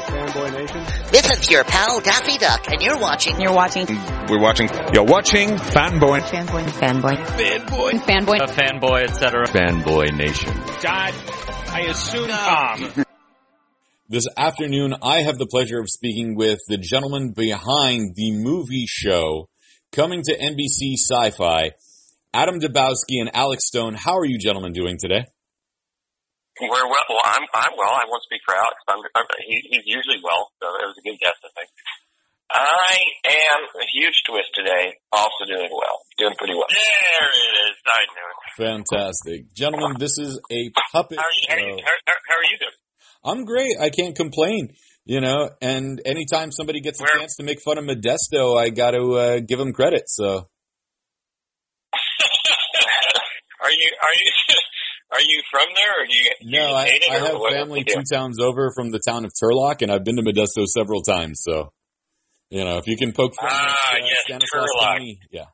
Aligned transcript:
Fanboy 0.00 0.52
Nation. 0.52 0.84
This 1.10 1.30
is 1.30 1.50
your 1.50 1.64
pal 1.64 2.00
Daffy 2.00 2.38
Duck, 2.38 2.70
and 2.70 2.82
you're 2.82 2.98
watching. 2.98 3.40
You're 3.40 3.52
watching 3.52 3.86
We're 4.28 4.40
watching. 4.40 4.68
You're 4.92 5.04
watching 5.04 5.50
Fanboy. 5.50 6.20
Fanboy. 6.20 6.64
Fanboy. 6.64 7.16
Fanboy. 7.16 7.90
Fanboy. 8.00 8.38
a 8.40 8.46
fanboy, 8.46 9.02
etc. 9.04 9.46
Fanboy 9.46 10.16
Nation. 10.16 10.52
God, 10.82 11.14
I 11.68 11.86
assume 11.88 12.28
Tom. 12.28 13.04
This 14.10 14.24
afternoon, 14.38 14.94
I 15.02 15.20
have 15.20 15.36
the 15.36 15.44
pleasure 15.44 15.78
of 15.78 15.90
speaking 15.90 16.34
with 16.34 16.60
the 16.66 16.78
gentleman 16.78 17.32
behind 17.36 18.14
the 18.14 18.32
movie 18.32 18.86
show 18.88 19.50
coming 19.92 20.22
to 20.22 20.34
NBC 20.34 20.94
Syfy, 21.12 21.72
Adam 22.32 22.58
Dubowski 22.58 23.20
and 23.20 23.30
Alex 23.34 23.66
Stone. 23.66 23.96
How 23.96 24.16
are 24.16 24.24
you 24.24 24.38
gentlemen 24.38 24.72
doing 24.72 24.96
today? 24.98 25.26
We're 26.60 26.88
well. 26.90 27.06
Well, 27.08 27.22
I'm 27.24 27.44
I'm 27.54 27.74
well. 27.78 27.94
I 27.94 28.04
won't 28.10 28.22
speak 28.26 28.42
for 28.44 28.54
Alex. 28.54 28.76
I'm, 28.88 28.98
I'm, 29.14 29.26
he, 29.46 29.56
he's 29.70 29.86
usually 29.86 30.18
well, 30.24 30.50
so 30.58 30.66
it 30.66 30.86
was 30.90 30.98
a 30.98 31.02
good 31.06 31.18
guess, 31.22 31.38
I 31.44 31.50
think. 31.54 31.70
I 32.50 32.96
am 33.28 33.60
a 33.76 33.84
huge 33.92 34.22
twist 34.26 34.48
today. 34.56 34.96
Also 35.12 35.44
doing 35.46 35.68
well, 35.70 35.98
doing 36.16 36.34
pretty 36.38 36.54
well. 36.54 36.64
There 36.70 37.28
it 37.28 37.54
is. 37.68 37.76
I 37.84 38.02
knew 38.08 38.26
it. 38.32 38.38
Fantastic. 38.56 39.52
Gentlemen, 39.54 39.96
this 40.00 40.16
is 40.18 40.40
a 40.50 40.70
puppet 40.92 41.18
How 41.18 41.24
are 41.24 41.36
you? 41.36 41.46
How, 41.48 41.54
are 41.56 41.60
you- 41.60 41.78
show. 41.78 41.84
how, 41.84 41.92
how, 42.06 42.14
how 42.26 42.36
are 42.40 42.48
you 42.50 42.58
doing? 42.58 42.78
I'm 43.24 43.44
great. 43.44 43.76
I 43.80 43.90
can't 43.90 44.16
complain. 44.16 44.72
You 45.04 45.20
know, 45.20 45.48
and 45.62 46.00
anytime 46.04 46.50
somebody 46.52 46.80
gets 46.80 47.00
a 47.00 47.04
Where- 47.04 47.18
chance 47.18 47.36
to 47.36 47.42
make 47.42 47.60
fun 47.62 47.78
of 47.78 47.84
Modesto, 47.84 48.58
I 48.58 48.70
got 48.70 48.90
to 48.92 49.12
uh, 49.14 49.40
give 49.40 49.60
him 49.60 49.72
credit. 49.72 50.02
So, 50.06 50.24
Are 53.60 53.70
you? 53.70 53.90
Are 54.02 54.14
you? 54.14 54.32
Are 55.10 55.20
you 55.20 55.42
from 55.50 55.66
there, 55.74 56.02
or 56.02 56.06
do 56.06 56.16
you? 56.16 56.30
do 56.40 56.50
no, 56.50 56.68
you 56.68 56.74
I, 56.74 57.00
I 57.10 57.18
have 57.18 57.40
family 57.50 57.84
two 57.84 58.02
towns 58.12 58.38
over 58.40 58.72
from 58.74 58.90
the 58.90 59.00
town 59.00 59.24
of 59.24 59.32
Turlock, 59.42 59.80
and 59.80 59.90
I've 59.90 60.04
been 60.04 60.16
to 60.16 60.22
Modesto 60.22 60.66
several 60.66 61.00
times. 61.00 61.40
So, 61.42 61.72
you 62.50 62.64
know, 62.64 62.76
if 62.76 62.86
you 62.86 62.96
can 62.96 63.12
poke 63.12 63.34
fun 63.34 63.48
at 63.48 63.56
Ah, 63.56 63.92
uh, 63.92 64.06
yes, 64.28 64.42
Turlock. 64.54 64.80
County, 64.80 65.20
yeah. 65.30 65.46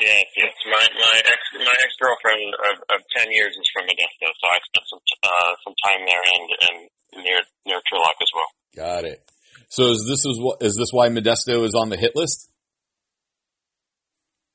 Yes, 0.00 0.28
yes. 0.36 0.52
My 0.66 0.84
my 0.92 1.18
ex 1.24 1.40
my 1.56 1.76
ex 1.80 1.96
girlfriend 1.96 2.52
of, 2.52 2.76
of 2.92 3.00
ten 3.16 3.32
years 3.32 3.56
is 3.56 3.64
from 3.72 3.88
Modesto, 3.88 4.28
so 4.28 4.44
I 4.44 4.58
spent 4.60 4.84
some 4.92 5.00
uh, 5.24 5.54
some 5.64 5.74
time 5.82 6.04
there 6.04 6.20
and 6.20 6.50
and 6.68 7.24
near 7.24 7.40
near 7.64 7.80
Turlock 7.90 8.20
as 8.20 8.28
well. 8.34 8.50
Got 8.76 9.04
it. 9.04 9.24
So 9.70 9.88
is 9.88 10.04
this 10.06 10.26
is 10.26 10.38
what 10.38 10.60
is 10.60 10.74
this 10.76 10.90
why 10.92 11.08
Modesto 11.08 11.64
is 11.64 11.74
on 11.74 11.88
the 11.88 11.96
hit 11.96 12.12
list? 12.14 12.52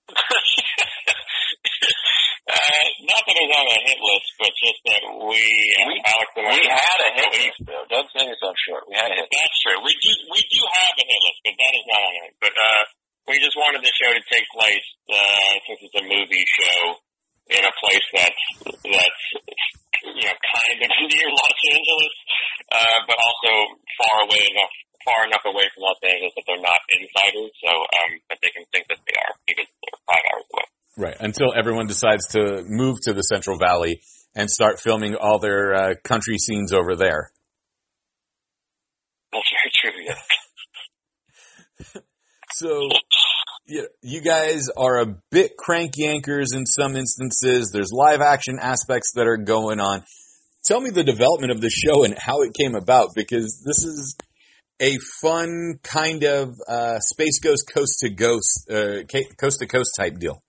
not 3.12 3.24
that 3.28 3.36
it 3.36 3.46
was 3.46 3.56
on 3.60 3.68
a 3.68 3.80
hit 3.84 4.00
list, 4.00 4.30
but 4.40 4.52
just 4.56 4.80
that 4.88 5.04
we, 5.04 5.42
uh, 5.78 6.12
Alex 6.16 6.30
and 6.40 6.46
I, 6.48 6.52
We 6.56 6.68
had 6.72 7.00
a 7.04 7.10
hit 7.12 7.32
list, 7.36 7.60
though. 7.68 7.86
Don't 7.92 8.10
sell 8.16 8.28
yourself 8.28 8.56
short. 8.64 8.88
We 8.88 8.96
had 8.96 9.12
a 9.12 9.16
hit 9.20 9.28
list. 9.28 9.36
That's 9.36 9.60
true. 9.62 9.80
We 9.84 9.94
do 10.00 10.12
we 10.32 10.42
do 10.48 10.62
have 10.64 10.96
a 10.96 11.06
hit 11.06 11.22
list, 11.22 11.40
but 11.44 11.56
that 11.60 11.74
is 11.76 11.86
not 11.92 12.02
on 12.02 12.14
it. 12.24 12.34
But 12.40 12.56
uh, 12.56 12.84
we 13.28 13.36
just 13.44 13.58
wanted 13.60 13.84
the 13.84 13.94
show 13.94 14.12
to 14.12 14.24
take 14.32 14.48
place 14.56 14.88
uh, 15.12 15.54
since 15.68 15.80
it's 15.84 15.98
a 16.00 16.06
movie 16.08 16.46
show 16.48 16.80
in 17.52 17.64
a 17.68 17.74
place 17.84 18.06
that's 18.16 18.44
that's 18.88 19.24
you 20.08 20.26
know 20.26 20.38
kind 20.40 20.80
of 20.80 20.90
near 21.12 21.28
Los 21.28 21.60
Angeles, 21.68 22.16
uh, 22.72 23.00
but 23.12 23.18
also 23.20 23.52
far 24.00 24.16
away 24.24 24.44
enough 24.56 24.76
far 25.04 25.26
enough 25.26 25.46
away 25.46 25.66
from 25.74 25.90
Los 25.90 26.02
Angeles 26.06 26.34
that 26.38 26.46
they're 26.46 26.62
not 26.62 26.82
insiders, 26.94 27.52
so 27.60 27.72
um, 27.74 28.12
that 28.30 28.40
they 28.42 28.52
can 28.54 28.66
think 28.72 28.88
that 28.88 29.02
they 29.04 29.18
are 29.18 29.34
because 29.50 29.68
they're 29.68 30.02
five 30.08 30.24
hours 30.32 30.48
away. 30.54 30.68
Right. 30.98 31.11
Until 31.22 31.54
everyone 31.56 31.86
decides 31.86 32.28
to 32.30 32.64
move 32.66 32.98
to 33.04 33.14
the 33.14 33.22
Central 33.22 33.58
Valley 33.58 34.02
and 34.36 34.50
start 34.50 34.80
filming 34.80 35.16
all 35.16 35.40
their 35.40 35.74
uh, 35.74 35.94
country 36.04 36.38
scenes 36.38 36.74
over 36.74 36.96
there. 36.96 37.32
That's 39.32 39.46
very 39.52 39.94
true. 39.94 40.04
Yeah. 40.06 40.16
So, 42.54 42.90
yeah, 43.66 43.84
you 44.04 44.22
guys 44.22 44.68
are 44.78 45.00
a 45.00 45.16
bit 45.32 45.58
crank 45.58 45.94
yankers 45.96 46.54
in 46.54 46.68
some 46.68 46.96
instances. 46.96 47.72
There's 47.72 47.92
live 47.92 48.22
action 48.22 48.60
aspects 48.62 49.14
that 49.16 49.26
are 49.26 49.38
going 49.38 49.80
on. 49.80 50.04
Tell 50.66 50.80
me 50.80 50.92
the 50.92 51.04
development 51.04 51.52
of 51.52 51.60
the 51.60 51.72
show 51.72 52.04
and 52.04 52.16
how 52.16 52.42
it 52.42 52.54
came 52.54 52.76
about 52.76 53.16
because 53.16 53.64
this 53.66 53.84
is 53.84 54.16
a 54.80 54.98
fun 55.22 55.80
kind 55.82 56.24
of 56.24 56.54
uh, 56.68 57.00
space 57.00 57.40
ghost 57.40 57.72
coast 57.74 58.00
to 58.02 58.10
ghost, 58.10 58.70
uh, 58.70 59.04
coast 59.40 59.60
to 59.60 59.66
coast 59.66 59.92
type 59.98 60.20
deal. 60.20 60.44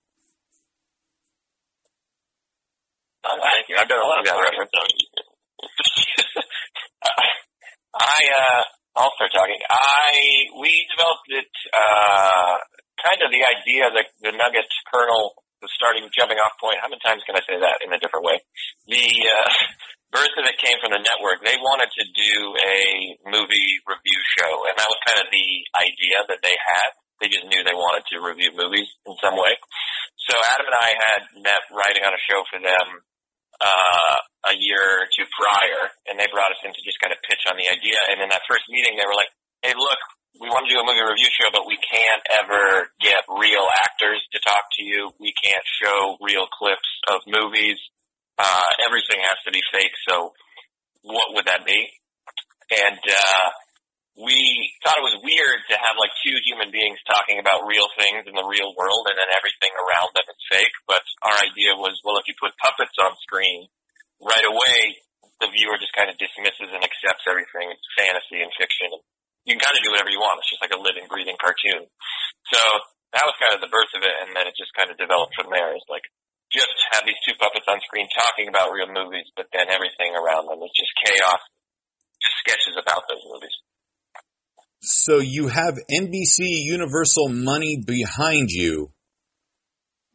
Uh, 3.24 3.28
thank 3.40 3.68
you. 3.68 3.71
I've 3.82 3.90
done 3.90 3.98
a 3.98 4.06
lot 4.06 4.22
of 4.22 4.26
that 4.30 4.38
reference. 4.38 4.70
I, 7.98 8.20
uh, 8.30 8.62
I'll 8.94 9.10
start 9.18 9.34
talking. 9.34 9.58
I, 9.58 10.54
we 10.54 10.70
developed 10.86 11.26
it, 11.34 11.50
uh, 11.74 12.62
kind 13.02 13.26
of 13.26 13.34
the 13.34 13.42
idea 13.42 13.90
that 13.90 14.06
the 14.22 14.38
Nugget 14.38 14.70
kernel, 14.86 15.34
the 15.58 15.66
starting 15.74 16.06
jumping 16.14 16.38
off 16.38 16.54
point. 16.62 16.78
How 16.78 16.94
many 16.94 17.02
times 17.02 17.26
can 17.26 17.34
I 17.34 17.42
say 17.42 17.58
that 17.58 17.82
in 17.82 17.90
a 17.90 17.98
different 17.98 18.22
way? 18.22 18.38
The, 18.86 19.02
uh, 19.02 19.50
birth 20.14 20.38
of 20.38 20.46
it 20.46 20.62
came 20.62 20.78
from 20.78 20.94
the 20.94 21.02
network. 21.02 21.42
They 21.42 21.58
wanted 21.58 21.90
to 21.90 22.04
do 22.06 22.54
a 22.54 23.18
movie 23.34 23.82
review 23.82 24.20
show, 24.38 24.62
and 24.70 24.78
that 24.78 24.86
was 24.86 25.02
kind 25.10 25.26
of 25.26 25.26
the 25.26 25.50
idea 25.74 26.22
that 26.30 26.38
they 26.38 26.54
had. 26.54 26.94
They 27.18 27.34
just 27.34 27.50
knew 27.50 27.66
they 27.66 27.74
wanted 27.74 28.06
to 28.14 28.22
review 28.22 28.54
movies 28.54 28.86
in 29.10 29.18
some 29.18 29.34
way. 29.34 29.58
So 30.30 30.38
Adam 30.38 30.70
and 30.70 30.78
I 30.78 30.90
had 30.94 31.22
met 31.42 31.66
writing 31.74 32.06
on 32.06 32.14
a 32.14 32.22
show 32.30 32.46
for 32.46 32.62
them 32.62 33.02
uh, 33.62 34.50
a 34.50 34.54
year 34.58 35.06
or 35.06 35.06
two 35.14 35.22
prior, 35.30 35.94
and 36.10 36.18
they 36.18 36.26
brought 36.34 36.50
us 36.50 36.58
in 36.66 36.74
to 36.74 36.82
just 36.82 36.98
kind 36.98 37.14
of 37.14 37.22
pitch 37.22 37.46
on 37.46 37.54
the 37.54 37.70
idea. 37.70 37.94
And 38.10 38.18
in 38.18 38.28
that 38.34 38.42
first 38.50 38.66
meeting, 38.66 38.98
they 38.98 39.06
were 39.06 39.14
like, 39.14 39.30
"Hey, 39.62 39.74
look, 39.78 40.00
we 40.42 40.50
want 40.50 40.66
to 40.66 40.72
do 40.74 40.82
a 40.82 40.86
movie 40.86 41.02
review 41.02 41.30
show, 41.30 41.54
but 41.54 41.70
we 41.70 41.78
can't 41.78 42.24
ever 42.42 42.90
get 42.98 43.22
real 43.30 43.66
actors 43.86 44.18
to 44.34 44.42
talk 44.42 44.66
to 44.78 44.82
you. 44.82 45.14
We 45.22 45.30
can't 45.38 45.66
show 45.78 46.18
real 46.18 46.50
clips 46.50 46.90
of 47.06 47.22
movies. 47.30 47.78
Uh, 48.34 48.68
everything 48.82 49.22
has 49.22 49.38
to 49.46 49.54
be 49.54 49.62
fake. 49.70 49.94
So, 50.10 50.34
what 51.06 51.38
would 51.38 51.46
that 51.46 51.62
be?" 51.62 51.86
And 52.72 52.98
uh, 52.98 53.46
we 54.12 54.36
thought 54.84 55.00
it 55.00 55.08
was 55.08 55.24
weird 55.24 55.60
to 55.72 55.76
have 55.80 55.96
like 55.96 56.12
two 56.20 56.36
human 56.44 56.68
beings 56.68 57.00
talking 57.08 57.40
about 57.40 57.64
real 57.64 57.88
things 57.96 58.28
in 58.28 58.36
the 58.36 58.44
real 58.44 58.76
world 58.76 59.08
and 59.08 59.16
then 59.16 59.32
everything 59.32 59.72
around 59.72 60.12
them 60.12 60.28
is 60.28 60.42
fake. 60.52 60.76
But 60.84 61.00
our 61.24 61.36
idea 61.40 61.72
was, 61.80 61.96
well, 62.04 62.20
if 62.20 62.28
you 62.28 62.36
put 62.36 62.52
puppets 62.60 62.96
on 63.00 63.16
screen 63.24 63.72
right 64.20 64.44
away, 64.44 65.00
the 65.40 65.48
viewer 65.48 65.80
just 65.80 65.96
kind 65.96 66.12
of 66.12 66.20
dismisses 66.20 66.70
and 66.70 66.84
accepts 66.84 67.24
everything. 67.24 67.72
It's 67.72 67.96
fantasy 67.96 68.44
and 68.44 68.52
fiction. 68.54 68.92
And 68.92 69.02
you 69.48 69.56
can 69.56 69.64
kind 69.64 69.74
of 69.74 69.82
do 69.82 69.90
whatever 69.96 70.12
you 70.12 70.20
want. 70.20 70.38
It's 70.44 70.52
just 70.52 70.62
like 70.62 70.76
a 70.76 70.78
living, 70.78 71.08
breathing 71.08 71.40
cartoon. 71.40 71.88
So 72.52 72.60
that 73.16 73.24
was 73.24 73.34
kind 73.40 73.56
of 73.56 73.64
the 73.64 73.72
birth 73.72 73.96
of 73.96 74.04
it. 74.04 74.16
And 74.22 74.36
then 74.36 74.44
it 74.44 74.54
just 74.60 74.76
kind 74.76 74.92
of 74.92 75.00
developed 75.00 75.34
from 75.34 75.48
there. 75.48 75.72
It's 75.72 75.88
like, 75.88 76.04
just 76.52 76.68
have 76.92 77.08
these 77.08 77.18
two 77.24 77.32
puppets 77.40 77.64
on 77.64 77.80
screen 77.80 78.12
talking 78.12 78.44
about 78.46 78.76
real 78.76 78.92
movies, 78.92 79.24
but 79.32 79.48
then 79.56 79.72
everything 79.72 80.12
around 80.12 80.52
them 80.52 80.60
is 80.60 80.72
just 80.76 80.92
chaos, 81.00 81.40
just 82.20 82.36
sketches 82.44 82.76
about 82.76 83.08
those 83.08 83.24
movies. 83.24 83.56
So 84.82 85.18
you 85.18 85.46
have 85.48 85.78
NBC 85.90 86.38
Universal 86.66 87.28
money 87.28 87.80
behind 87.86 88.48
you 88.50 88.90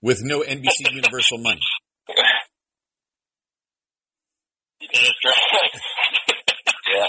with 0.02 0.20
no 0.24 0.42
NBC 0.42 0.92
Universal 0.92 1.38
money. 1.40 1.62
That's 4.82 5.24
right. 5.26 5.74
Yeah. 6.88 7.08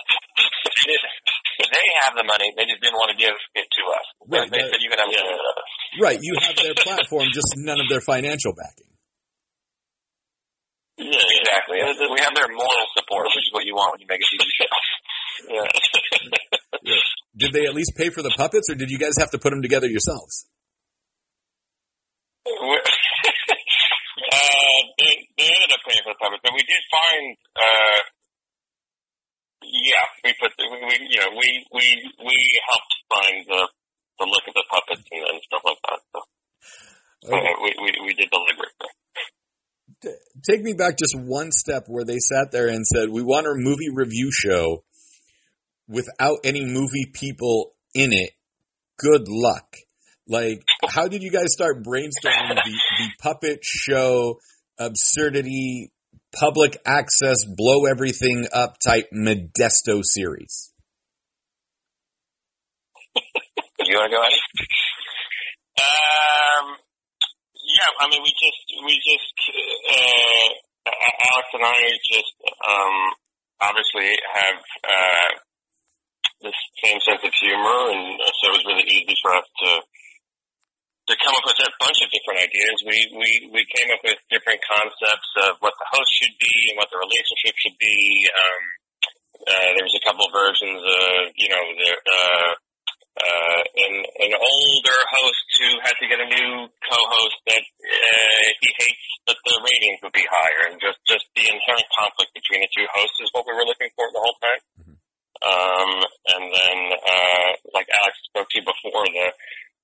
they 1.59 1.87
have 2.07 2.15
the 2.17 2.25
money. 2.25 2.51
They 2.57 2.65
just 2.67 2.81
didn't 2.83 2.95
want 2.99 3.11
to 3.11 3.19
give 3.19 3.35
it 3.55 3.67
to 3.67 3.83
us. 3.91 4.07
Right, 4.27 4.51
They 4.51 4.59
that- 4.59 4.71
said 4.71 4.81
you 4.81 4.91
can 4.91 4.99
have 4.99 5.11
it. 5.11 5.19
Uh, 5.19 5.63
Right, 6.01 6.19
you 6.23 6.35
have 6.43 6.55
their 6.57 6.75
platform, 6.75 7.27
just 7.33 7.55
none 7.57 7.81
of 7.81 7.89
their 7.89 8.01
financial 8.01 8.53
backing. 8.55 8.93
Yeah, 10.99 11.11
exactly. 11.15 11.79
We 11.79 12.21
have 12.21 12.35
their 12.35 12.49
moral 12.51 12.87
support, 12.95 13.27
which 13.35 13.47
is 13.47 13.53
what 13.53 13.65
you 13.65 13.75
want 13.75 13.94
when 13.94 14.00
you 14.03 14.06
make 14.11 14.21
a 14.21 14.29
TV 14.31 14.43
show. 14.59 14.71
yeah. 15.55 15.71
Did 17.49 17.62
they 17.62 17.67
at 17.67 17.73
least 17.73 17.97
pay 17.97 18.11
for 18.11 18.21
the 18.21 18.29
puppets, 18.37 18.69
or 18.69 18.75
did 18.75 18.91
you 18.91 18.99
guys 18.99 19.17
have 19.17 19.31
to 19.31 19.39
put 19.39 19.50
them 19.50 19.62
together 19.62 19.89
yourselves? 19.89 20.47
Uh, 24.19 24.83
they, 24.99 25.15
they 25.39 25.49
ended 25.49 25.73
up 25.73 25.81
paying 25.89 26.05
for 26.05 26.12
the 26.12 26.21
puppets, 26.21 26.43
but 26.45 26.53
we 26.53 26.61
did 26.61 26.83
find, 26.93 27.33
uh, 27.56 28.00
yeah, 29.62 30.05
we 30.21 30.35
put, 30.37 30.53
the, 30.59 30.69
we, 30.69 30.95
you 31.09 31.21
know, 31.23 31.33
we, 31.33 31.49
we, 31.73 31.87
we 32.21 32.37
helped 32.69 32.95
find 33.09 33.37
the, 33.47 33.62
the 34.19 34.27
look 34.27 34.44
of 34.47 34.53
the 34.53 34.67
puppets 34.69 35.06
and, 35.11 35.25
and 35.33 35.41
stuff 35.49 35.62
like 35.65 35.81
that. 35.81 36.01
So, 36.12 36.19
uh, 37.33 37.55
we, 37.62 37.73
we, 37.81 37.89
we 38.05 38.12
did 38.15 38.29
the 38.31 38.37
legwork 38.37 38.75
there. 40.03 40.19
Take 40.44 40.62
me 40.62 40.75
back 40.75 40.99
just 40.99 41.17
one 41.17 41.51
step 41.51 41.85
where 41.87 42.05
they 42.05 42.19
sat 42.19 42.53
there 42.53 42.69
and 42.69 42.85
said, 42.87 43.09
"We 43.09 43.23
want 43.23 43.47
our 43.47 43.56
movie 43.56 43.89
review 43.93 44.31
show 44.31 44.85
without 45.88 46.38
any 46.44 46.64
movie 46.64 47.11
people 47.12 47.73
in 47.94 48.12
it. 48.12 48.32
Good 48.99 49.29
luck." 49.29 49.76
Like, 50.29 50.62
how 50.87 51.08
did 51.08 51.23
you 51.23 51.31
guys 51.31 51.46
start 51.49 51.82
brainstorming 51.82 52.55
the, 52.55 52.79
the 52.99 53.11
puppet 53.23 53.61
show 53.62 54.38
absurdity 54.79 55.90
public 56.38 56.76
access, 56.85 57.44
blow 57.56 57.87
everything 57.87 58.46
up 58.52 58.76
type 58.85 59.08
Modesto 59.12 60.02
series? 60.02 60.73
you 63.88 63.96
want 63.96 64.11
to 64.11 64.17
go, 64.17 64.23
Eddie? 64.23 64.44
Um, 65.81 66.76
yeah, 67.56 67.91
I 68.00 68.08
mean, 68.11 68.20
we 68.23 68.29
just, 68.29 68.62
we 68.84 68.94
just, 69.00 69.37
uh, 69.88 70.93
Alex 70.93 71.49
and 71.55 71.64
I 71.64 71.76
just, 72.05 72.34
um, 72.69 72.96
obviously 73.61 74.12
have, 74.34 74.61
uh, 74.84 75.31
the 76.43 76.55
same 76.85 76.99
sense 77.02 77.23
of 77.25 77.32
humor, 77.35 77.79
and 77.90 78.19
so 78.19 78.43
it 78.50 78.56
was 78.62 78.67
really 78.69 78.87
easy 78.87 79.17
for 79.23 79.35
us 79.35 79.46
to, 79.46 79.70
to 81.11 81.14
come 81.25 81.35
up 81.35 81.46
with 81.46 81.58
a 81.64 81.70
bunch 81.82 81.99
of 82.05 82.08
different 82.14 82.46
ideas. 82.46 82.76
We, 82.87 82.99
we, 83.17 83.31
we 83.50 83.62
came 83.75 83.90
up 83.90 84.02
with 84.05 84.19
different 84.31 84.62
concepts 84.62 85.31
of 85.49 85.58
what 85.58 85.75
the 85.79 85.88
host 85.90 86.11
should 86.14 86.37
be 86.38 86.55
and 86.70 86.76
what 86.79 86.90
the 86.94 87.00
relationship 87.00 87.55
should 87.58 87.79
be. 87.81 87.99
Um, 88.31 88.62
uh, 89.49 89.70
there 89.75 89.87
was 89.87 89.99
a 89.99 90.05
couple 90.06 90.26
versions 90.31 90.82
of, 90.82 91.32
you 91.35 91.49
know, 91.49 91.64
the, 91.75 91.90
uh, 91.94 92.50
uh, 93.19 93.62
an, 93.67 93.94
an 94.31 94.32
older 94.38 95.00
host 95.11 95.46
who 95.58 95.70
had 95.82 95.96
to 95.99 96.06
get 96.06 96.23
a 96.23 96.29
new 96.29 96.70
co-host 96.87 97.38
that 97.50 97.64
uh, 97.67 98.46
he 98.62 98.69
hates, 98.79 99.06
but 99.26 99.34
the 99.43 99.58
ratings 99.58 99.99
would 100.06 100.14
be 100.14 100.23
higher, 100.23 100.70
and 100.70 100.79
just 100.79 101.02
just 101.02 101.26
the 101.34 101.43
inherent 101.43 101.88
conflict 101.99 102.31
between 102.31 102.62
the 102.62 102.70
two 102.70 102.87
hosts 102.94 103.19
is 103.19 103.31
what 103.34 103.43
we 103.43 103.55
were 103.58 103.67
looking 103.67 103.91
for 103.99 104.06
the 104.14 104.23
whole 104.23 104.38
time. 104.38 104.98
Um, 105.38 105.90
and 106.35 106.44
then, 106.50 106.79
uh, 106.99 107.50
like 107.75 107.87
Alex 107.90 108.14
spoke 108.26 108.49
to 108.50 108.58
you 108.58 108.67
before, 108.67 109.06
the 109.06 109.29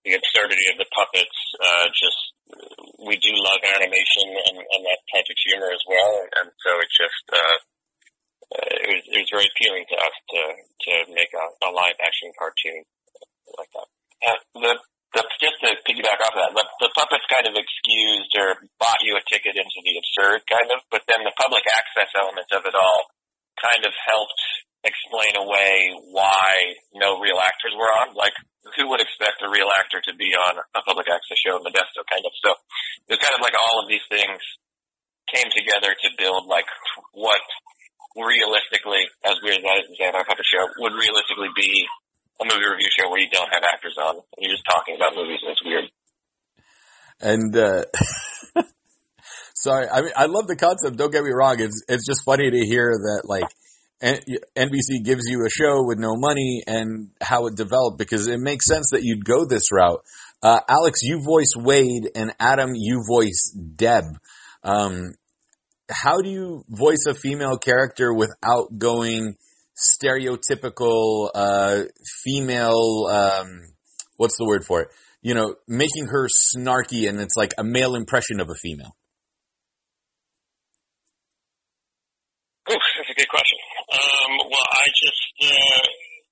the 0.04 0.18
absurdity 0.20 0.68
of 0.68 0.76
the 0.76 0.90
puppets. 0.92 1.38
Uh, 1.56 1.88
just 1.94 2.20
we 3.00 3.16
do 3.16 3.32
love 3.32 3.62
animation 3.64 4.28
and, 4.36 4.60
and 4.60 4.82
that 4.84 5.00
type 5.08 5.24
of 5.24 5.36
humor 5.48 5.70
as 5.72 5.84
well, 5.88 6.12
and, 6.42 6.50
so 6.60 6.70
it 6.80 6.90
just. 6.90 7.24
Uh, 7.30 7.58
uh, 8.54 8.76
it 8.76 8.88
was 8.92 9.02
it 9.08 9.18
was 9.24 9.30
very 9.32 9.48
appealing 9.48 9.88
to 9.88 9.96
us 9.96 10.16
to 10.30 10.40
to 10.84 10.92
make 11.16 11.32
a, 11.32 11.44
a 11.64 11.70
live 11.72 11.96
action 11.96 12.28
cartoon 12.36 12.84
like 13.56 13.72
that. 13.72 13.88
Yeah, 14.20 14.38
the, 14.52 14.72
the, 15.16 15.22
just 15.40 15.58
to 15.64 15.68
piggyback 15.88 16.20
off 16.22 16.36
of 16.36 16.42
that, 16.42 16.52
the, 16.52 16.64
the 16.86 16.92
puppets 16.92 17.26
kind 17.32 17.48
of 17.48 17.56
excused 17.56 18.32
or 18.36 18.68
bought 18.76 19.00
you 19.00 19.16
a 19.16 19.24
ticket 19.26 19.56
into 19.56 19.80
the 19.80 19.96
absurd, 19.96 20.44
kind 20.48 20.68
of, 20.74 20.84
but 20.92 21.04
then 21.08 21.24
the 21.24 21.34
public 21.40 21.64
access 21.70 22.10
element 22.18 22.48
of 22.52 22.64
it 22.68 22.76
all 22.76 23.02
kind 23.60 23.84
of 23.86 23.92
helped 23.94 24.42
explain 24.84 25.36
away 25.40 25.92
why 26.12 26.76
no 26.92 27.20
real 27.20 27.40
actors 27.40 27.72
were 27.76 27.88
on. 28.04 28.12
Like, 28.16 28.36
who 28.76 28.88
would 28.92 29.00
expect 29.00 29.44
a 29.94 30.02
to 30.10 30.14
be 30.18 30.34
on 30.34 30.58
a 30.58 30.80
public 30.82 31.06
access 31.06 31.38
show 31.38 31.56
in 31.56 31.62
Modesto, 31.62 32.02
kind 32.10 32.26
of? 32.26 32.32
So 32.42 32.58
it 33.08 33.18
was 33.18 33.22
kind 33.22 33.34
of 33.34 33.42
like 33.42 33.54
all 33.54 33.82
of 33.82 33.88
these 33.88 34.04
things 34.10 34.38
came 35.30 35.48
together 35.54 35.94
to 35.94 36.08
build 36.18 36.46
like 36.46 36.68
what 37.12 37.40
realistically, 38.14 39.02
as 39.26 39.38
weird 39.42 39.58
as 39.58 39.64
that 39.64 39.82
is, 39.90 40.14
our 40.14 40.24
puppet 40.24 40.46
show, 40.46 40.66
would 40.78 40.94
realistically 40.94 41.50
be 41.56 41.86
a 42.40 42.44
movie 42.44 42.66
review 42.66 42.90
show 42.90 43.10
where 43.10 43.20
you 43.20 43.30
don't 43.30 43.50
have 43.50 43.62
actors 43.62 43.96
on. 43.98 44.20
You're 44.38 44.52
just 44.52 44.66
talking 44.66 44.96
about 44.96 45.14
movies 45.14 45.40
and 45.42 45.52
it's 45.52 45.64
weird. 45.64 45.86
And 47.20 47.56
uh, 47.56 47.84
sorry, 49.54 49.86
I 49.88 50.02
mean 50.02 50.12
I 50.16 50.26
love 50.26 50.46
the 50.46 50.56
concept. 50.56 50.96
Don't 50.96 51.12
get 51.12 51.24
me 51.24 51.30
wrong. 51.30 51.60
It's 51.60 51.82
it's 51.88 52.06
just 52.06 52.24
funny 52.24 52.50
to 52.50 52.66
hear 52.66 52.90
that 52.90 53.22
like 53.24 53.44
NBC 54.04 55.02
gives 55.02 55.22
you 55.26 55.46
a 55.46 55.50
show 55.50 55.82
with 55.84 55.98
no 55.98 56.14
money 56.16 56.62
and 56.66 57.08
how 57.22 57.46
it 57.46 57.56
developed 57.56 57.98
because 57.98 58.26
it 58.26 58.38
makes 58.38 58.66
sense 58.66 58.90
that 58.92 59.02
you'd 59.02 59.24
go 59.24 59.46
this 59.46 59.72
route. 59.72 60.02
Uh, 60.42 60.60
Alex, 60.68 61.00
you 61.02 61.22
voice 61.22 61.52
Wade, 61.56 62.10
and 62.14 62.34
Adam, 62.38 62.72
you 62.74 63.02
voice 63.08 63.50
Deb. 63.50 64.04
Um, 64.62 65.14
how 65.90 66.20
do 66.20 66.28
you 66.28 66.64
voice 66.68 67.06
a 67.08 67.14
female 67.14 67.56
character 67.56 68.12
without 68.12 68.78
going 68.78 69.36
stereotypical 69.74 71.30
uh, 71.34 71.84
female? 72.22 73.06
Um, 73.10 73.60
what's 74.16 74.36
the 74.36 74.44
word 74.46 74.66
for 74.66 74.82
it? 74.82 74.88
You 75.22 75.34
know, 75.34 75.54
making 75.66 76.08
her 76.08 76.28
snarky, 76.54 77.08
and 77.08 77.20
it's 77.20 77.36
like 77.36 77.54
a 77.56 77.64
male 77.64 77.94
impression 77.94 78.40
of 78.40 78.50
a 78.50 78.54
female. 78.54 78.94
Ooh, 82.70 82.76
that's 82.98 83.10
a 83.10 83.14
good 83.14 83.28
question. 83.28 83.53
Um, 83.94 84.32
well, 84.50 84.68
I 84.74 84.86
just 84.90 85.22
uh, 85.38 85.84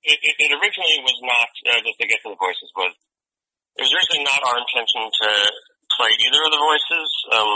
it, 0.03 0.19
it, 0.19 0.35
it 0.35 0.51
originally 0.51 0.99
was 0.99 1.19
not 1.23 1.49
uh, 1.71 1.79
just 1.79 1.97
to 1.99 2.07
get 2.07 2.19
to 2.27 2.35
the 2.35 2.39
voices 2.39 2.69
was 2.75 2.91
it 3.79 3.87
was 3.87 3.93
originally 3.95 4.27
not 4.27 4.43
our 4.43 4.59
intention 4.59 5.07
to 5.07 5.29
play 5.95 6.11
either 6.11 6.41
of 6.43 6.51
the 6.51 6.61
voices. 6.61 7.07
Um, 7.31 7.51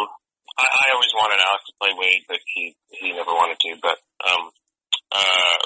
I, 0.57 0.65
I 0.65 0.85
always 0.95 1.13
wanted 1.13 1.43
Alex 1.43 1.61
to 1.67 1.79
play 1.81 1.91
Wade, 1.93 2.23
but 2.25 2.39
he 2.55 2.73
he 3.03 3.11
never 3.11 3.35
wanted 3.35 3.59
to. 3.59 3.71
But 3.83 3.99
um, 4.23 4.43
uh, 5.11 5.59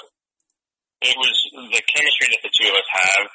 it 1.02 1.16
was 1.18 1.36
the 1.54 1.82
chemistry 1.86 2.26
that 2.34 2.42
the 2.42 2.54
two 2.54 2.68
of 2.70 2.76
us 2.78 2.90
have. 2.90 3.26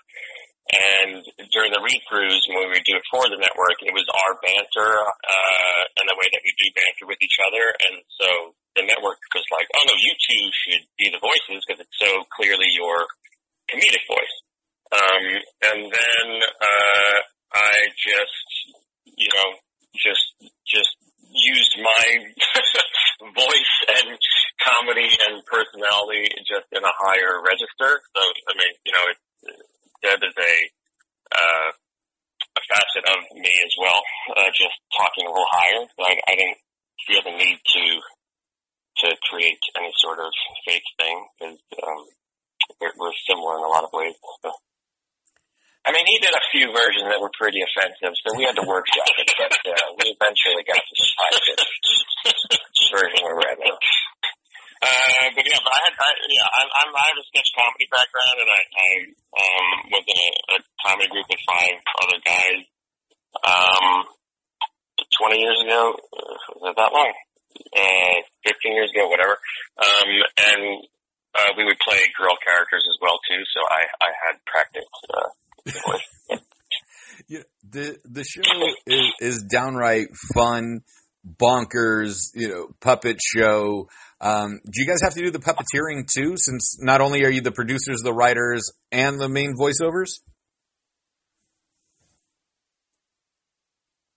And 0.68 1.24
during 1.56 1.72
the 1.72 1.80
read 1.80 2.04
throughs, 2.12 2.44
when 2.52 2.68
we 2.68 2.76
would 2.76 2.84
do 2.84 3.00
it 3.00 3.08
for 3.08 3.24
the 3.32 3.40
network, 3.40 3.80
it 3.80 3.96
was 3.96 4.04
our 4.12 4.36
banter 4.44 5.00
uh, 5.00 5.82
and 5.96 6.06
the 6.12 6.20
way 6.20 6.28
that 6.28 6.44
we 6.44 6.52
do 6.60 6.76
banter 6.76 7.08
with 7.08 7.24
each 7.24 7.40
other. 7.40 7.72
And 7.88 8.04
so 8.20 8.28
the 8.76 8.84
network 8.84 9.16
was 9.32 9.48
like, 9.48 9.68
"Oh 9.72 9.84
no, 9.88 9.96
you 9.96 10.12
two 10.20 10.44
should 10.52 10.84
be 11.00 11.08
the 11.08 11.24
voices 11.24 11.64
because 11.64 11.80
it's 11.80 12.00
so 12.04 12.28
clearly 12.36 12.68
your 12.76 13.08
comedic 13.72 14.04
voice." 14.12 14.36
Um, 14.92 15.24
and 15.72 15.82
then 15.88 16.28
uh, 16.44 17.16
I 17.56 17.88
just, 17.96 18.48
you 19.08 19.32
know, 19.32 19.50
just 19.96 20.36
just 20.68 20.96
used 21.32 21.76
my 21.80 22.04
voice 23.36 23.76
and 23.88 24.18
comedy 24.64 25.10
and 25.28 25.44
personality 25.48 26.28
just 26.48 26.68
in 26.72 26.84
a 26.84 26.94
higher 27.18 27.42
register. 27.42 28.02
So 28.14 28.22
I 28.22 28.54
mean, 28.54 28.74
you 28.86 28.94
know, 28.94 29.06
it, 29.10 29.18
Deb 30.06 30.22
is 30.22 30.38
a 30.38 30.56
uh, 31.34 31.70
a 32.58 32.62
facet 32.70 33.06
of 33.10 33.20
me 33.34 33.54
as 33.66 33.74
well, 33.82 34.02
uh, 34.38 34.50
just 34.54 34.78
talking 34.94 35.26
a 35.26 35.34
little 35.34 35.50
higher. 35.50 35.82
I, 36.00 36.14
I 36.30 36.34
didn't 36.38 36.62
feel 37.06 37.22
the 37.26 37.36
need 37.38 37.58
to 37.58 37.86
to 39.06 39.08
create 39.30 39.62
any 39.78 39.94
sort 40.02 40.18
of 40.18 40.30
fake 40.66 40.90
thing 40.98 41.18
because 41.38 41.62
um, 41.86 42.02
we're, 42.82 43.14
similar 43.30 43.62
in 43.62 43.66
a 43.66 43.70
lot 43.70 43.86
of 43.86 43.94
ways. 43.94 44.18
So. 44.42 44.50
I 45.86 45.94
mean, 45.94 46.04
he 46.04 46.20
did 46.20 46.34
a 46.34 46.44
few 46.52 46.68
versions 46.74 47.08
that 47.08 47.22
were 47.22 47.32
pretty 47.38 47.64
offensive, 47.64 48.12
so 48.20 48.36
we 48.36 48.44
had 48.44 48.60
to 48.60 48.66
workshop 48.66 49.08
it, 49.22 49.30
but 49.40 49.56
uh, 49.72 49.88
we 50.02 50.12
eventually 50.12 50.66
got 50.68 50.82
to 50.82 50.94
the 50.98 51.08
pilot 51.16 51.62
version 52.92 53.20
where 53.24 53.36
we're 53.40 53.52
at 53.54 53.60
now. 53.62 53.78
Uh, 54.78 55.27
but 55.38 55.46
yeah, 55.46 55.62
but 55.62 55.70
I 55.70 55.80
had, 55.86 55.94
I, 55.94 56.10
yeah, 56.26 56.50
I, 56.50 56.62
I'm, 56.66 56.90
I 56.98 57.06
have 57.14 57.22
a 57.22 57.26
sketch 57.30 57.50
comedy 57.54 57.86
background, 57.94 58.38
and 58.42 58.50
I, 58.50 58.62
I 58.74 58.90
um, 59.38 59.68
was 59.94 60.06
in 60.10 60.18
a, 60.18 60.30
a 60.50 60.58
comedy 60.82 61.10
group 61.14 61.30
with 61.30 61.44
five 61.46 61.78
other 62.02 62.20
guys. 62.26 62.66
Um, 63.46 64.18
20 64.98 65.38
years 65.38 65.62
ago, 65.62 65.94
uh, 65.94 66.38
was 66.58 66.74
that 66.74 66.78
that 66.82 66.90
long? 66.90 67.14
Uh, 67.70 68.18
15 68.50 68.74
years 68.74 68.90
ago, 68.90 69.08
whatever. 69.14 69.38
Um, 69.78 70.10
and 70.42 70.62
uh, 71.38 71.54
we 71.58 71.66
would 71.66 71.78
play 71.86 72.02
girl 72.18 72.34
characters 72.42 72.86
as 72.90 72.98
well 72.98 73.22
too, 73.30 73.42
so 73.54 73.62
I, 73.62 73.82
I 74.02 74.10
had 74.26 74.36
practice. 74.50 74.90
Uh, 75.14 76.38
yeah, 77.28 77.46
the 77.70 77.98
the 78.06 78.24
show 78.24 78.42
is, 78.86 79.06
is 79.22 79.44
downright 79.44 80.08
fun, 80.34 80.82
bonkers, 81.38 82.32
you 82.34 82.48
know, 82.48 82.68
puppet 82.80 83.18
show. 83.22 83.90
Um, 84.20 84.60
do 84.64 84.82
you 84.82 84.88
guys 84.88 85.02
have 85.04 85.14
to 85.14 85.22
do 85.22 85.32
the 85.32 85.40
puppeteering 85.40 86.08
too? 86.08 86.34
Since 86.38 86.80
not 86.82 87.02
only 87.02 87.24
are 87.26 87.30
you 87.30 87.42
the 87.42 87.52
producers, 87.52 88.02
the 88.04 88.14
writers, 88.14 88.72
and 88.92 89.20
the 89.20 89.30
main 89.30 89.56
voiceovers. 89.56 90.20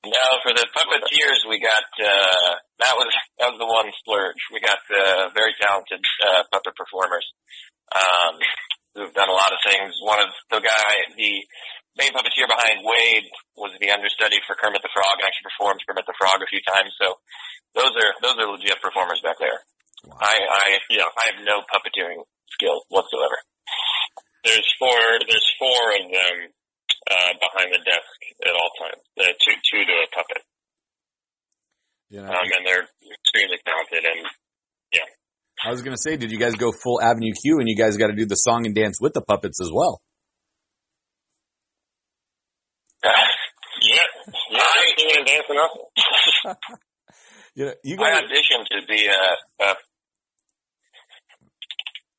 No, 0.04 0.26
for 0.42 0.54
the 0.56 0.66
puppeteers, 0.72 1.44
we 1.48 1.60
got 1.60 1.84
uh, 2.00 2.54
that 2.80 2.96
was 2.96 3.12
that 3.38 3.52
was 3.52 3.58
the 3.60 3.68
one 3.68 3.92
splurge. 4.00 4.40
We 4.52 4.60
got 4.60 4.80
uh, 4.88 5.28
very 5.34 5.52
talented 5.60 6.00
uh, 6.24 6.42
puppet 6.50 6.72
performers 6.74 7.26
um, 7.92 8.40
who've 8.94 9.12
done 9.12 9.28
a 9.28 9.36
lot 9.36 9.52
of 9.52 9.60
things. 9.60 9.92
One 10.00 10.18
of 10.20 10.32
the 10.50 10.60
guy, 10.64 10.92
the 11.16 11.44
main 11.98 12.12
puppeteer 12.14 12.46
behind 12.46 12.86
Wade, 12.86 13.26
was 13.56 13.74
the 13.80 13.90
understudy 13.90 14.38
for 14.46 14.54
Kermit 14.54 14.82
the 14.82 14.92
Frog 14.92 15.18
and 15.18 15.26
actually 15.26 15.50
performed 15.50 15.82
Kermit 15.86 16.06
the 16.06 16.18
Frog 16.18 16.38
a 16.42 16.48
few 16.50 16.62
times. 16.62 16.94
So 17.00 17.18
those 17.74 17.94
are 17.94 18.12
those 18.22 18.36
are 18.38 18.50
legit 18.50 18.78
performers 18.82 19.22
back 19.22 19.38
there. 19.38 19.62
Wow. 20.06 20.16
I, 20.16 20.34
I, 20.34 20.66
you 20.88 20.98
know, 20.98 21.10
I 21.12 21.24
have 21.34 21.40
no 21.44 21.60
puppeteering 21.68 22.24
skill 22.48 22.82
whatsoever. 22.88 23.36
There's 24.44 24.68
four. 24.78 24.96
There's 25.28 25.48
four 25.60 25.82
of 26.00 26.04
them 26.08 26.36
uh, 27.10 27.32
behind 27.36 27.68
the 27.72 27.82
desk 27.84 28.16
at 28.44 28.54
all 28.56 28.72
times. 28.80 29.02
Uh, 29.20 29.32
two, 29.36 29.56
two 29.68 29.84
to 29.84 29.92
a 29.92 30.08
puppet. 30.14 30.42
You 32.08 32.20
know, 32.22 32.32
um, 32.32 32.48
and 32.56 32.66
they're 32.66 32.88
extremely 33.12 33.60
talented. 33.62 34.08
And 34.08 34.26
yeah, 34.92 35.08
I 35.64 35.70
was 35.70 35.82
gonna 35.82 36.00
say, 36.00 36.16
did 36.16 36.32
you 36.32 36.38
guys 36.38 36.54
go 36.54 36.72
full 36.72 37.00
Avenue 37.00 37.32
Q 37.34 37.58
and 37.60 37.68
you 37.68 37.76
guys 37.76 37.96
got 37.96 38.08
to 38.08 38.16
do 38.16 38.26
the 38.26 38.34
song 38.34 38.66
and 38.66 38.74
dance 38.74 38.98
with 39.00 39.12
the 39.12 39.20
puppets 39.20 39.60
as 39.60 39.70
well? 39.72 40.00
yeah, 43.04 43.10
yeah, 44.50 44.60
singing 44.96 45.16
and 45.18 45.26
dancing 45.26 45.56
also. 45.56 45.88
You 47.58 47.66
know, 47.66 47.74
you 47.82 47.98
I 47.98 48.22
auditioned 48.22 48.70
to 48.70 48.78
be 48.86 49.02
a. 49.10 49.22
a 49.66 49.68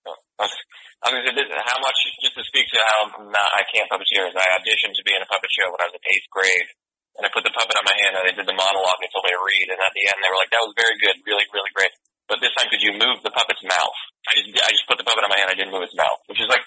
I 0.04 0.44
was 0.44 0.54
I 1.02 1.06
was 1.08 1.24
gonna 1.24 1.24
say 1.24 1.36
this- 1.40 1.56
how 1.66 1.80
much 1.80 1.98
just 2.20 2.36
to 2.36 2.44
speak 2.44 2.68
to 2.76 2.80
how 2.84 3.00
not, 3.32 3.50
I 3.56 3.64
can't 3.72 3.88
puppeteer 3.88 4.28
I 4.28 4.60
auditioned 4.60 4.94
to 5.00 5.04
be 5.08 5.16
in 5.16 5.24
a 5.24 5.30
puppet 5.32 5.50
show 5.56 5.72
when 5.72 5.80
I 5.80 5.88
was 5.88 5.96
in 5.96 6.04
eighth 6.12 6.28
grade, 6.30 6.68
and 7.16 7.24
I 7.24 7.30
put 7.32 7.48
the 7.48 7.56
puppet 7.56 7.80
on 7.80 7.86
my 7.88 7.96
hand 8.04 8.20
and 8.20 8.28
I 8.28 8.34
did 8.36 8.44
the 8.44 8.58
monologue 8.58 9.00
and 9.00 9.10
told 9.16 9.24
me 9.24 9.32
to 9.32 9.40
read, 9.40 9.68
and 9.72 9.80
at 9.80 9.94
the 9.96 10.04
end 10.12 10.20
they 10.20 10.30
were 10.30 10.42
like, 10.42 10.52
"That 10.52 10.66
was 10.68 10.76
very 10.76 10.96
good, 11.00 11.16
really, 11.24 11.48
really 11.56 11.72
great." 11.72 11.96
But 12.28 12.40
this 12.44 12.52
time, 12.60 12.68
could 12.72 12.84
you 12.84 12.96
move 12.96 13.24
the 13.24 13.32
puppet's 13.32 13.64
mouth? 13.64 13.98
I 14.28 14.32
just 14.40 14.52
I 14.60 14.70
just 14.72 14.88
put 14.92 15.00
the 15.00 15.08
puppet 15.08 15.24
on 15.24 15.32
my 15.32 15.40
hand. 15.40 15.52
I 15.52 15.58
didn't 15.58 15.72
move 15.72 15.88
its 15.88 15.96
mouth, 15.96 16.20
which 16.28 16.44
is 16.44 16.48
like 16.52 16.64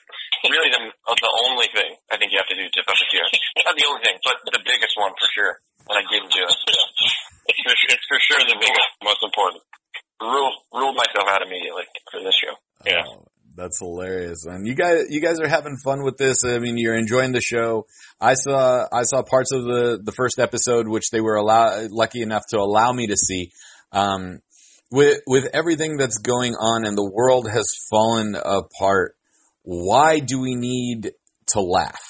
really 0.49 0.73
the 0.73 0.80
the 0.88 1.33
only 1.44 1.68
thing 1.73 1.92
I 2.09 2.16
think 2.16 2.33
you 2.33 2.40
have 2.40 2.49
to 2.49 2.56
do 2.56 2.64
to 2.64 2.80
puppeteer. 2.88 3.25
Not 3.61 3.76
the 3.76 3.87
only 3.88 4.00
thing, 4.00 4.16
but 4.25 4.40
the 4.49 4.64
biggest 4.64 4.97
one 4.97 5.12
for 5.21 5.28
sure. 5.30 5.61
And 5.88 6.00
I 6.00 6.04
didn't 6.09 6.33
do 6.33 6.40
it. 6.40 6.49
It's 6.49 7.33
for, 7.64 7.73
it's 7.73 8.06
for 8.06 8.18
sure 8.21 8.40
the 8.44 8.61
biggest, 8.61 8.90
most 9.02 9.23
important. 9.25 9.62
Ruled 10.21 10.54
ruled 10.73 10.97
myself 10.97 11.26
out 11.28 11.42
immediately 11.42 11.83
for 12.12 12.21
this 12.21 12.35
show. 12.38 12.54
Yeah. 12.87 13.02
Oh, 13.09 13.26
that's 13.56 13.78
hilarious, 13.80 14.47
man. 14.47 14.64
You 14.64 14.75
guys, 14.75 15.06
you 15.11 15.21
guys 15.21 15.40
are 15.40 15.49
having 15.49 15.76
fun 15.83 16.04
with 16.04 16.16
this. 16.16 16.38
I 16.44 16.59
mean, 16.59 16.78
you're 16.78 16.97
enjoying 16.97 17.33
the 17.33 17.40
show. 17.40 17.87
I 18.21 18.35
saw, 18.35 18.87
I 18.92 19.02
saw 19.02 19.23
parts 19.23 19.52
of 19.52 19.64
the 19.64 20.00
the 20.02 20.12
first 20.12 20.38
episode, 20.38 20.88
which 20.88 21.11
they 21.11 21.21
were 21.21 21.35
allow, 21.35 21.87
lucky 21.90 22.23
enough 22.23 22.42
to 22.50 22.59
allow 22.59 22.92
me 22.92 23.09
to 23.09 23.16
see. 23.16 23.50
Um, 23.92 24.40
with 24.90 25.21
with 25.26 25.49
everything 25.52 25.97
that's 25.97 26.18
going 26.18 26.54
on 26.54 26.87
and 26.87 26.97
the 26.97 27.11
world 27.11 27.49
has 27.50 27.66
fallen 27.90 28.35
apart, 28.35 29.16
why 29.62 30.21
do 30.21 30.40
we 30.40 30.54
need 30.54 31.12
to 31.49 31.61
laugh 31.61 32.02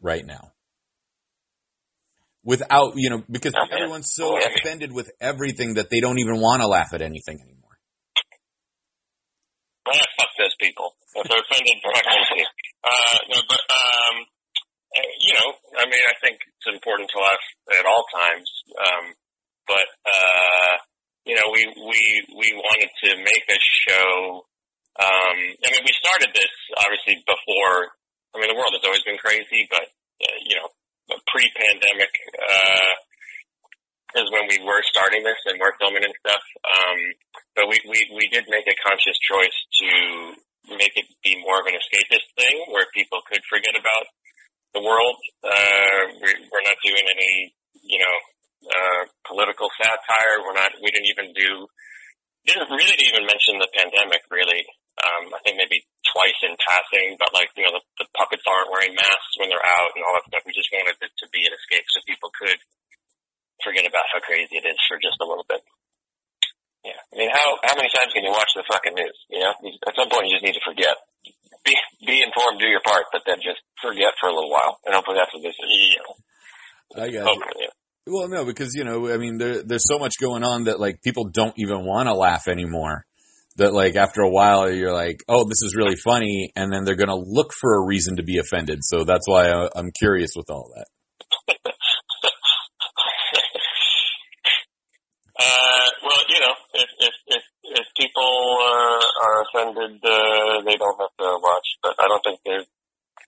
right 0.00 0.24
now? 0.24 0.52
Without, 2.46 2.94
you 2.94 3.10
know, 3.10 3.26
because 3.26 3.58
everyone's 3.58 4.14
so 4.14 4.38
offended 4.38 4.94
with 4.94 5.10
everything 5.18 5.74
that 5.74 5.90
they 5.90 5.98
don't 5.98 6.22
even 6.22 6.38
want 6.38 6.62
to 6.62 6.70
laugh 6.70 6.94
at 6.94 7.02
anything 7.02 7.42
anymore. 7.42 7.74
Well, 9.82 9.98
fuck 10.14 10.30
those 10.38 10.54
people. 10.62 10.94
If 11.18 11.26
they're 11.26 11.42
offended, 11.42 11.74
fuck 11.82 12.06
them. 12.06 12.46
Uh, 12.86 13.18
no, 13.34 13.38
but, 13.50 13.62
um, 13.66 14.14
uh, 14.94 15.10
you 15.26 15.34
know, 15.34 15.48
I 15.74 15.90
mean, 15.90 15.98
I 16.06 16.14
think 16.22 16.38
it's 16.38 16.70
important 16.70 17.10
to 17.10 17.18
laugh 17.18 17.42
at 17.74 17.82
all 17.82 18.06
times. 18.14 18.46
Um, 18.78 19.04
but, 19.66 19.88
uh, 20.06 20.74
you 21.26 21.34
know, 21.34 21.50
we, 21.50 21.66
we, 21.66 22.00
we 22.30 22.48
wanted 22.54 22.94
to 23.10 23.26
make 23.26 23.44
a 23.50 23.58
show, 23.58 24.46
um, 25.02 25.36
I 25.66 25.68
mean, 25.74 25.82
we 25.82 25.94
started 25.98 26.30
this 26.30 26.54
obviously 26.78 27.18
before, 27.26 27.90
I 28.30 28.38
mean, 28.38 28.54
the 28.54 28.58
world 28.58 28.70
has 28.78 28.86
always 28.86 29.02
been 29.02 29.18
crazy, 29.18 29.66
but, 29.66 29.90
uh, 30.22 30.38
you 30.46 30.62
know, 30.62 30.70
pre-pandemic, 31.08 32.12
uh, 32.36 32.92
is 34.16 34.32
when 34.32 34.48
we 34.48 34.58
were 34.64 34.80
starting 34.88 35.20
this 35.22 35.38
and 35.46 35.60
we're 35.60 35.76
filming 35.76 36.04
and 36.04 36.16
stuff. 36.24 36.44
Um, 36.64 36.98
but 37.54 37.64
we, 37.68 37.76
we, 37.84 37.98
we 38.16 38.26
did 38.32 38.48
make 38.48 38.64
a 38.64 38.76
conscious 38.80 39.18
choice 39.20 39.58
to 39.82 39.90
make 40.74 40.94
it 40.96 41.06
be 41.22 41.36
more 41.44 41.60
of 41.60 41.66
an 41.68 41.76
escapist 41.76 42.26
thing 42.34 42.56
where 42.72 42.86
people 42.96 43.20
could 43.28 43.42
forget 43.46 43.76
about 43.76 44.06
the 44.74 44.82
world. 44.82 45.16
Uh, 45.44 46.16
we, 46.22 46.30
we're 46.48 46.66
not 46.66 46.78
doing 46.82 47.06
any, 47.06 47.54
you 47.84 48.00
know, 48.00 48.16
uh, 48.66 49.02
political 49.28 49.68
satire. 49.78 50.42
We're 50.42 50.58
not, 50.58 50.74
we 50.82 50.90
didn't 50.90 51.10
even 51.12 51.30
do, 51.36 51.68
didn't 52.46 52.70
really 52.72 52.98
even 53.12 53.26
mention 53.26 53.58
the 53.60 53.70
pandemic 53.74 54.22
really. 54.30 54.64
Um, 54.96 55.28
I 55.28 55.40
think 55.44 55.60
maybe 55.60 55.84
twice 56.08 56.40
in 56.40 56.56
passing, 56.56 57.20
but 57.20 57.36
like, 57.36 57.52
you 57.52 57.68
know, 57.68 57.76
the, 57.76 57.84
the 58.00 58.08
puppets 58.16 58.48
aren't 58.48 58.72
wearing 58.72 58.96
masks 58.96 59.36
when 59.36 59.52
they're 59.52 59.60
out 59.60 59.92
and 59.92 60.00
all 60.00 60.16
that 60.16 60.24
stuff. 60.24 60.48
We 60.48 60.56
just 60.56 60.72
wanted 60.72 60.96
it 60.96 61.12
to 61.12 61.26
be 61.28 61.44
an 61.44 61.52
escape 61.52 61.84
so 61.92 62.00
people 62.08 62.32
could 62.32 62.56
forget 63.60 63.84
about 63.84 64.08
how 64.08 64.24
crazy 64.24 64.56
it 64.56 64.64
is 64.64 64.80
for 64.88 64.96
just 64.96 65.20
a 65.20 65.28
little 65.28 65.44
bit. 65.44 65.60
Yeah. 66.84 67.00
I 67.12 67.14
mean, 67.18 67.32
how 67.34 67.58
how 67.66 67.74
many 67.74 67.90
times 67.90 68.14
can 68.14 68.22
you 68.22 68.30
watch 68.30 68.52
the 68.54 68.62
fucking 68.70 68.94
news? 68.94 69.18
You 69.28 69.42
know, 69.42 69.52
at 69.84 69.96
some 69.98 70.08
point 70.08 70.30
you 70.30 70.38
just 70.38 70.46
need 70.46 70.54
to 70.54 70.64
forget. 70.64 70.94
Be 71.66 71.74
be 72.06 72.22
informed, 72.22 72.62
do 72.62 72.70
your 72.70 72.84
part, 72.86 73.10
but 73.10 73.26
then 73.26 73.42
just 73.42 73.58
forget 73.82 74.14
for 74.20 74.30
a 74.30 74.34
little 74.34 74.50
while, 74.50 74.78
and 74.86 74.94
hopefully 74.94 75.18
that's 75.18 75.34
what 75.34 75.42
this 75.42 75.58
is. 75.58 75.66
You 75.66 76.00
know, 76.06 76.14
I 76.94 77.10
got 77.10 77.12
you. 77.12 77.22
hopefully, 77.26 77.66
yeah. 77.66 77.74
Well, 78.06 78.28
no, 78.28 78.44
because 78.44 78.74
you 78.74 78.84
know, 78.84 79.12
I 79.12 79.16
mean, 79.16 79.38
there, 79.38 79.64
there's 79.64 79.88
so 79.88 79.98
much 79.98 80.14
going 80.20 80.44
on 80.44 80.64
that 80.64 80.78
like 80.78 81.02
people 81.02 81.24
don't 81.24 81.54
even 81.58 81.84
want 81.84 82.08
to 82.08 82.14
laugh 82.14 82.46
anymore. 82.46 83.04
That 83.56 83.72
like 83.72 83.96
after 83.96 84.20
a 84.20 84.28
while 84.28 84.70
you're 84.70 84.92
like, 84.92 85.22
oh, 85.28 85.44
this 85.44 85.62
is 85.62 85.74
really 85.74 85.96
funny, 85.96 86.52
and 86.54 86.72
then 86.72 86.84
they're 86.84 86.94
gonna 86.96 87.16
look 87.16 87.52
for 87.58 87.76
a 87.76 87.86
reason 87.86 88.16
to 88.16 88.22
be 88.22 88.38
offended. 88.38 88.80
So 88.82 89.04
that's 89.04 89.26
why 89.26 89.48
I, 89.48 89.68
I'm 89.74 89.90
curious 89.98 90.30
with 90.36 90.50
all 90.50 90.70
that. 90.76 90.86
Uh, 95.36 95.88
well, 96.00 96.22
you 96.32 96.40
know, 96.40 96.54
if 96.72 96.88
if 96.96 97.14
if, 97.28 97.44
if 97.76 97.86
people 97.92 98.32
uh, 98.56 99.04
are 99.04 99.44
offended, 99.44 100.00
uh, 100.00 100.64
they 100.64 100.80
don't 100.80 100.96
have 100.96 101.12
to 101.20 101.28
watch. 101.44 101.68
But 101.84 101.92
I 102.00 102.08
don't 102.08 102.24
think 102.24 102.40
there's. 102.44 102.64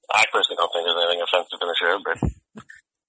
I 0.08 0.24
personally 0.32 0.56
don't 0.56 0.72
think 0.72 0.88
there's 0.88 1.04
anything 1.04 1.20
offensive 1.20 1.60
in 1.60 1.68
the 1.68 1.76
show. 1.76 1.94
But 2.00 2.16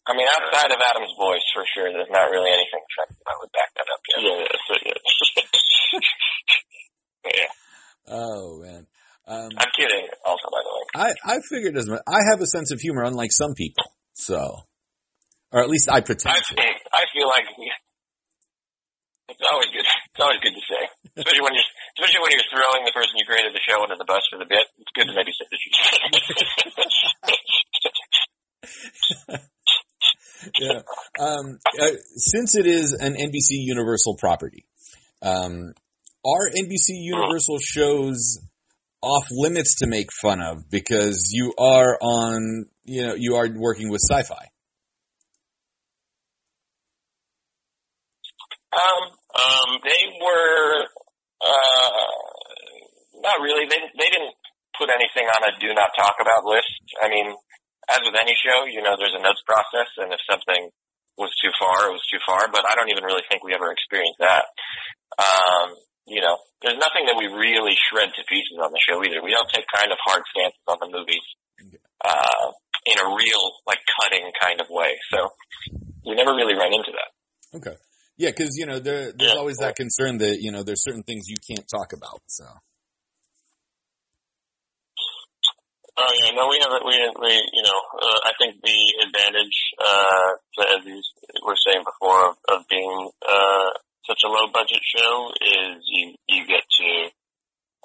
I 0.04 0.12
mean, 0.20 0.28
outside 0.28 0.76
of 0.76 0.84
Adam's 0.84 1.16
voice, 1.16 1.48
for 1.56 1.64
sure, 1.72 1.88
there's 1.96 2.12
not 2.12 2.28
really 2.28 2.52
anything 2.52 2.84
offensive. 2.84 3.24
I 3.24 3.40
would 3.40 3.52
back 3.56 3.72
that 3.80 3.88
up. 3.88 4.02
Yeah. 4.20 4.36
yeah. 4.36 5.00
Yeah. 5.96 6.00
Yeah. 7.26 7.52
Oh 8.08 8.60
man, 8.62 8.88
um, 9.28 9.50
I'm 9.58 9.72
kidding. 9.76 10.08
Also, 10.26 10.50
by 10.52 10.62
the 10.64 10.70
way, 10.74 10.84
I 10.96 11.36
I 11.36 11.40
figured 11.50 11.78
as 11.78 11.88
much. 11.88 12.02
I 12.08 12.20
have 12.32 12.42
a 12.42 12.48
sense 12.48 12.72
of 12.72 12.80
humor, 12.80 13.04
unlike 13.04 13.32
some 13.32 13.54
people. 13.54 13.86
So, 14.14 14.64
or 15.52 15.62
at 15.62 15.70
least 15.70 15.90
I 15.90 16.02
pretend 16.02 16.36
I 16.36 16.42
feel, 16.42 16.60
I 16.60 17.06
feel 17.14 17.28
like 17.28 17.46
it's 19.30 19.46
always 19.52 19.70
good. 19.70 19.86
It's 19.86 20.20
always 20.20 20.40
good 20.42 20.56
to 20.58 20.64
say, 20.66 20.84
especially 21.18 21.42
when 21.42 21.54
you're 21.54 21.70
especially 21.98 22.22
when 22.24 22.32
you're 22.32 22.50
throwing 22.50 22.86
the 22.86 22.92
person 22.92 23.14
you 23.16 23.26
created 23.26 23.54
the 23.54 23.62
show 23.62 23.82
under 23.84 23.96
the 23.96 24.06
bus 24.06 24.26
for 24.32 24.40
the 24.40 24.50
bit. 24.50 24.66
It's 24.80 24.92
good 24.96 25.08
to 25.08 25.14
maybe 25.14 25.32
say 25.32 25.46
that 25.46 25.60
you. 25.62 25.72
yeah. 30.60 30.82
Um, 31.20 31.60
uh, 31.80 31.96
since 32.16 32.56
it 32.56 32.66
is 32.66 32.94
an 32.94 33.14
NBC 33.14 33.62
Universal 33.62 34.18
property, 34.18 34.66
um, 35.22 35.74
are 36.26 36.50
NBC 36.50 37.00
Universal 37.00 37.60
shows 37.62 38.40
off 39.02 39.28
limits 39.32 39.80
to 39.80 39.88
make 39.88 40.10
fun 40.22 40.42
of 40.42 40.70
because 40.70 41.32
you 41.32 41.54
are 41.58 41.98
on, 42.02 42.66
you 42.84 43.08
know, 43.08 43.16
you 43.16 43.36
are 43.36 43.48
working 43.56 43.90
with 43.90 44.02
Syfy. 44.12 44.44
Um, 48.70 49.04
um, 49.34 49.70
they 49.84 50.04
were, 50.22 50.86
uh, 51.42 52.06
not 53.24 53.42
really. 53.42 53.66
They, 53.66 53.80
they 53.98 54.10
didn't 54.12 54.36
put 54.78 54.90
anything 54.94 55.26
on 55.26 55.42
a 55.48 55.52
do 55.60 55.74
not 55.74 55.92
talk 55.98 56.16
about 56.22 56.46
list. 56.46 56.70
I 57.02 57.10
mean, 57.10 57.34
as 57.90 58.00
with 58.04 58.16
any 58.22 58.36
show, 58.38 58.68
you 58.70 58.84
know, 58.84 58.96
there's 59.00 59.16
a 59.18 59.24
notes 59.24 59.42
process 59.48 59.90
and 59.98 60.14
if 60.14 60.22
something 60.30 60.70
was 61.18 61.34
too 61.42 61.52
far, 61.60 61.90
it 61.90 61.96
was 61.96 62.06
too 62.08 62.22
far, 62.24 62.48
but 62.52 62.64
I 62.64 62.76
don't 62.76 62.92
even 62.92 63.04
really 63.04 63.26
think 63.28 63.44
we 63.44 63.56
ever 63.56 63.72
experienced 63.72 64.24
that. 64.24 64.48
Um, 65.20 65.76
you 66.10 66.22
know, 66.22 66.38
there's 66.62 66.78
nothing 66.78 67.06
that 67.08 67.16
we 67.18 67.30
really 67.30 67.78
shred 67.78 68.10
to 68.10 68.22
pieces 68.28 68.58
on 68.60 68.72
the 68.74 68.82
show 68.82 69.00
either. 69.06 69.24
We 69.24 69.32
don't 69.32 69.50
take 69.50 69.66
kind 69.70 69.92
of 69.92 69.98
hard 70.04 70.24
stances 70.34 70.66
on 70.68 70.78
the 70.82 70.90
movies, 70.92 71.24
uh, 72.04 72.52
in 72.86 72.98
a 73.00 73.08
real, 73.16 73.44
like, 73.68 73.80
cutting 74.02 74.32
kind 74.42 74.60
of 74.62 74.68
way. 74.70 74.98
So, 75.14 75.30
we 76.06 76.16
never 76.16 76.34
really 76.34 76.56
ran 76.56 76.74
into 76.74 76.92
that. 76.92 77.10
Okay. 77.58 77.78
Yeah, 78.18 78.32
because 78.32 78.58
you 78.58 78.66
know 78.66 78.80
there, 78.80 79.14
there's 79.14 79.32
Yeah. 79.34 79.40
always 79.40 79.58
that 79.58 79.78
concern 79.78 80.18
that 80.20 80.42
you 80.42 80.52
know 80.52 80.64
there's 80.64 80.84
certain 80.84 81.04
things 81.04 81.30
you 81.30 81.38
can't 81.48 81.66
talk 81.70 81.94
about. 81.94 82.20
So 82.28 82.44
Oh 86.00 86.14
yeah, 86.16 86.32
no, 86.32 86.48
we 86.48 86.60
haven't. 86.64 86.84
We 86.86 86.96
we 87.20 87.34
you 87.36 87.64
know, 87.64 87.80
uh, 88.00 88.20
I 88.24 88.32
think 88.40 88.62
the 88.64 88.80
advantage, 89.04 89.58
uh, 89.80 90.32
to, 90.56 90.62
as 90.80 90.86
you 90.86 91.02
were 91.46 91.60
saying 91.60 91.84
before, 91.84 92.30
of, 92.30 92.36
of 92.48 92.68
being 92.70 93.12
uh, 93.28 93.70
such 94.10 94.26
a 94.26 94.34
low 94.34 94.50
budget 94.50 94.82
show 94.82 95.30
is 95.38 95.86
you 95.86 96.18
you 96.26 96.42
get 96.50 96.66
to 96.66 96.90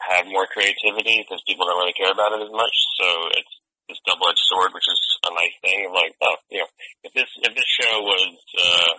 have 0.00 0.24
more 0.26 0.48
creativity 0.48 1.20
because 1.20 1.44
people 1.46 1.68
don't 1.68 1.78
really 1.78 1.94
care 1.94 2.10
about 2.10 2.32
it 2.32 2.42
as 2.42 2.52
much. 2.52 2.76
So 2.98 3.06
it's 3.36 3.54
this 3.88 4.00
double 4.08 4.32
edged 4.32 4.40
sword, 4.48 4.72
which 4.72 4.88
is 4.88 5.00
a 5.28 5.30
nice 5.36 5.56
thing. 5.60 5.92
Like, 5.92 6.16
oh, 6.24 6.40
you 6.48 6.64
know, 6.64 6.70
if 7.04 7.12
this 7.12 7.28
if 7.44 7.52
this 7.52 7.68
show 7.68 8.00
was 8.00 8.32
uh, 8.56 8.94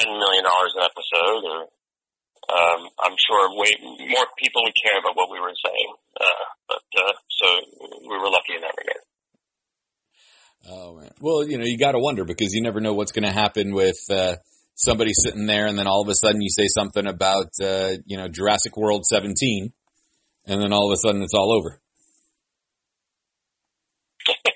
ten 0.00 0.08
million 0.08 0.44
dollars 0.48 0.72
an 0.72 0.88
episode, 0.88 1.44
or 1.44 1.60
um, 2.48 2.80
I'm 2.96 3.16
sure 3.20 3.52
way 3.60 3.76
more 4.08 4.26
people 4.40 4.64
would 4.64 4.78
care 4.80 4.98
about 4.98 5.16
what 5.16 5.30
we 5.30 5.38
were 5.38 5.54
saying. 5.60 5.90
Uh, 6.16 6.44
but 6.68 6.86
uh, 6.96 7.12
so 7.28 7.46
we 8.08 8.16
were 8.16 8.32
lucky 8.32 8.56
in 8.56 8.64
that 8.64 8.74
regard. 8.80 9.04
Oh 10.64 10.96
man. 10.96 11.10
Well, 11.20 11.44
you 11.44 11.58
know, 11.58 11.64
you 11.64 11.76
got 11.76 11.92
to 11.92 11.98
wonder 11.98 12.24
because 12.24 12.54
you 12.54 12.62
never 12.62 12.80
know 12.80 12.94
what's 12.94 13.12
going 13.12 13.26
to 13.26 13.32
happen 13.32 13.74
with 13.74 13.98
uh, 14.10 14.36
somebody 14.74 15.12
sitting 15.14 15.46
there, 15.46 15.66
and 15.66 15.78
then 15.78 15.86
all 15.86 16.02
of 16.02 16.08
a 16.08 16.14
sudden 16.14 16.40
you 16.40 16.50
say 16.50 16.66
something 16.68 17.06
about 17.06 17.50
uh, 17.62 17.96
you 18.06 18.16
know 18.16 18.28
Jurassic 18.28 18.76
World 18.76 19.04
17, 19.04 19.72
and 20.46 20.62
then 20.62 20.72
all 20.72 20.90
of 20.90 20.94
a 20.94 20.96
sudden 20.96 21.22
it's 21.22 21.34
all 21.34 21.52
over. 21.52 21.80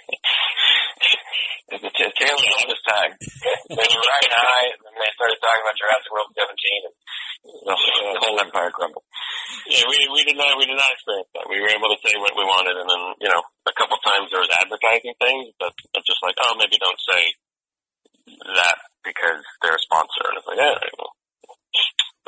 If 1.66 1.82
the 1.82 1.90
t- 1.90 2.14
tale 2.14 2.38
as 2.38 2.54
old 2.62 2.70
as 2.70 2.82
time. 2.86 3.12
they 3.18 3.88
were 3.90 4.06
riding 4.06 4.38
high, 4.38 4.70
and 4.70 4.86
then 4.86 4.94
they 5.02 5.10
started 5.18 5.34
talking 5.42 5.66
about 5.66 5.74
Jurassic 5.74 6.10
World 6.14 6.30
17, 6.30 6.46
and 6.86 6.94
the, 7.42 7.74
the 7.74 8.22
whole 8.22 8.38
empire 8.38 8.70
crumbled. 8.70 9.02
Yeah, 9.66 9.82
we 9.90 9.98
we 10.14 10.22
did 10.22 10.38
not 10.38 10.54
we 10.54 10.70
did 10.70 10.78
not 10.78 10.94
experience 10.94 11.26
that. 11.34 11.50
We 11.50 11.58
were 11.58 11.74
able 11.74 11.90
to 11.90 11.98
say 12.06 12.14
what 12.22 12.38
we 12.38 12.46
wanted, 12.46 12.78
and 12.78 12.86
then 12.86 13.02
you 13.18 13.30
know 13.34 13.42
a 13.66 13.74
couple 13.74 13.98
times 13.98 14.30
there 14.30 14.46
was 14.46 14.54
advertising 14.54 15.18
things, 15.18 15.58
but 15.58 15.74
it's 15.98 16.06
just 16.06 16.22
like 16.22 16.38
oh 16.38 16.54
maybe 16.54 16.78
don't 16.78 17.02
say 17.02 17.34
that 18.46 18.85
because 19.06 19.40
they're 19.62 19.74
a 19.74 19.78
sponsor, 19.78 20.26
and 20.26 20.36
it's 20.36 20.46
like 20.46 20.58
yeah. 20.58 20.74
Well, 20.98 21.12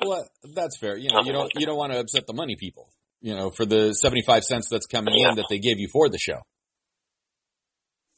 Well, 0.06 0.24
that's 0.54 0.78
fair. 0.78 0.96
You 0.96 1.10
know, 1.10 1.22
you 1.24 1.32
don't 1.32 1.52
you 1.58 1.66
don't 1.66 1.76
want 1.76 1.92
to 1.92 1.98
upset 1.98 2.26
the 2.26 2.34
money 2.34 2.56
people. 2.56 2.88
You 3.20 3.34
know, 3.34 3.50
for 3.50 3.66
the 3.66 3.92
seventy 3.92 4.22
five 4.22 4.44
cents 4.44 4.68
that's 4.70 4.86
coming 4.86 5.14
in 5.18 5.34
that 5.36 5.46
they 5.50 5.58
gave 5.58 5.78
you 5.78 5.88
for 5.92 6.08
the 6.08 6.18
show. 6.18 6.38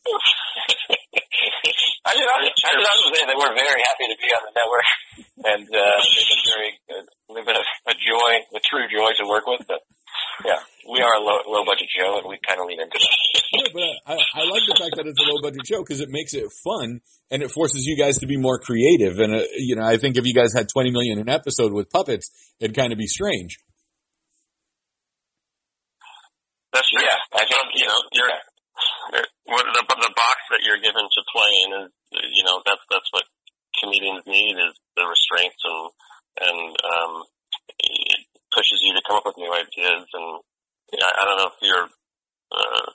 I 2.00 2.16
just, 2.16 2.26
I 2.26 2.38
just, 2.42 2.58
I 2.64 2.72
just 2.74 2.90
have 2.90 3.00
to 3.00 3.08
say 3.12 3.22
they 3.28 3.38
were 3.38 3.54
very 3.54 3.80
happy 3.86 4.08
to 4.08 4.16
be 4.18 4.28
on 4.34 4.42
the 4.48 4.54
network, 4.56 4.88
and 5.46 5.68
uh, 5.68 5.94
they've 6.00 6.26
been 6.26 6.44
very, 6.48 6.72
uh, 6.90 7.04
they've 7.36 7.46
been 7.46 7.60
a, 7.60 7.66
a 7.92 7.94
joy, 7.94 8.30
a 8.56 8.60
true 8.64 8.88
joy 8.90 9.12
to 9.20 9.28
work 9.28 9.46
with. 9.46 9.62
But 9.68 9.84
yeah, 10.44 10.60
we 10.88 11.00
are 11.00 11.14
a 11.14 11.22
low, 11.22 11.38
low 11.46 11.64
budget 11.64 11.88
show, 11.90 12.18
and 12.18 12.28
we 12.28 12.38
kind 12.46 12.60
of 12.60 12.66
lean 12.66 12.80
into 12.80 12.98
that. 12.98 13.42
Yeah, 13.52 13.68
but 13.72 13.82
I, 14.06 14.14
I 14.14 14.42
like 14.46 14.62
the 14.66 14.76
fact 14.78 14.96
that 14.96 15.06
it's 15.06 15.18
a 15.18 15.28
low 15.28 15.42
budget 15.42 15.66
show 15.66 15.82
because 15.82 16.00
it 16.00 16.08
makes 16.08 16.34
it 16.34 16.46
fun 16.64 17.00
and 17.30 17.42
it 17.42 17.50
forces 17.50 17.84
you 17.84 17.96
guys 17.96 18.18
to 18.18 18.26
be 18.26 18.36
more 18.36 18.58
creative. 18.58 19.18
And 19.18 19.34
uh, 19.34 19.42
you 19.56 19.76
know, 19.76 19.84
I 19.84 19.96
think 19.96 20.16
if 20.16 20.26
you 20.26 20.34
guys 20.34 20.52
had 20.52 20.68
twenty 20.68 20.90
million 20.90 21.18
an 21.18 21.28
episode 21.28 21.72
with 21.72 21.90
puppets, 21.90 22.30
it'd 22.60 22.76
kind 22.76 22.92
of 22.92 22.98
be 22.98 23.06
strange. 23.06 23.58
That's 26.72 26.88
true. 26.88 27.02
Yeah, 27.02 27.18
I 27.34 27.44
So, 27.44 27.56
you 27.74 27.86
know, 27.86 28.00
you're 28.12 28.30
the 29.50 29.82
the 29.82 30.14
box 30.14 30.38
that 30.50 30.62
you're 30.62 30.78
given 30.78 31.02
to 31.02 31.20
play 31.34 31.50
in 31.66 31.70
is 31.82 31.90
you 32.32 32.44
know 32.44 32.62
that's 32.64 32.82
that's 32.90 33.10
what 33.10 33.24
comedians 33.82 34.22
need 34.26 34.54
is 34.54 34.74
the 34.96 35.04
restraints 35.06 35.58
and 35.64 35.82
and 36.40 36.60
um 36.78 37.12
pushes 38.54 38.80
you 38.82 38.94
to 38.94 39.02
come 39.06 39.18
up 39.18 39.26
with 39.26 39.38
new 39.38 39.52
ideas. 39.52 40.04
And 40.06 40.28
you 40.92 40.98
know, 40.98 41.10
I 41.10 41.22
don't 41.24 41.38
know 41.38 41.50
if 41.50 41.58
you're 41.62 41.88
uh, 42.50 42.86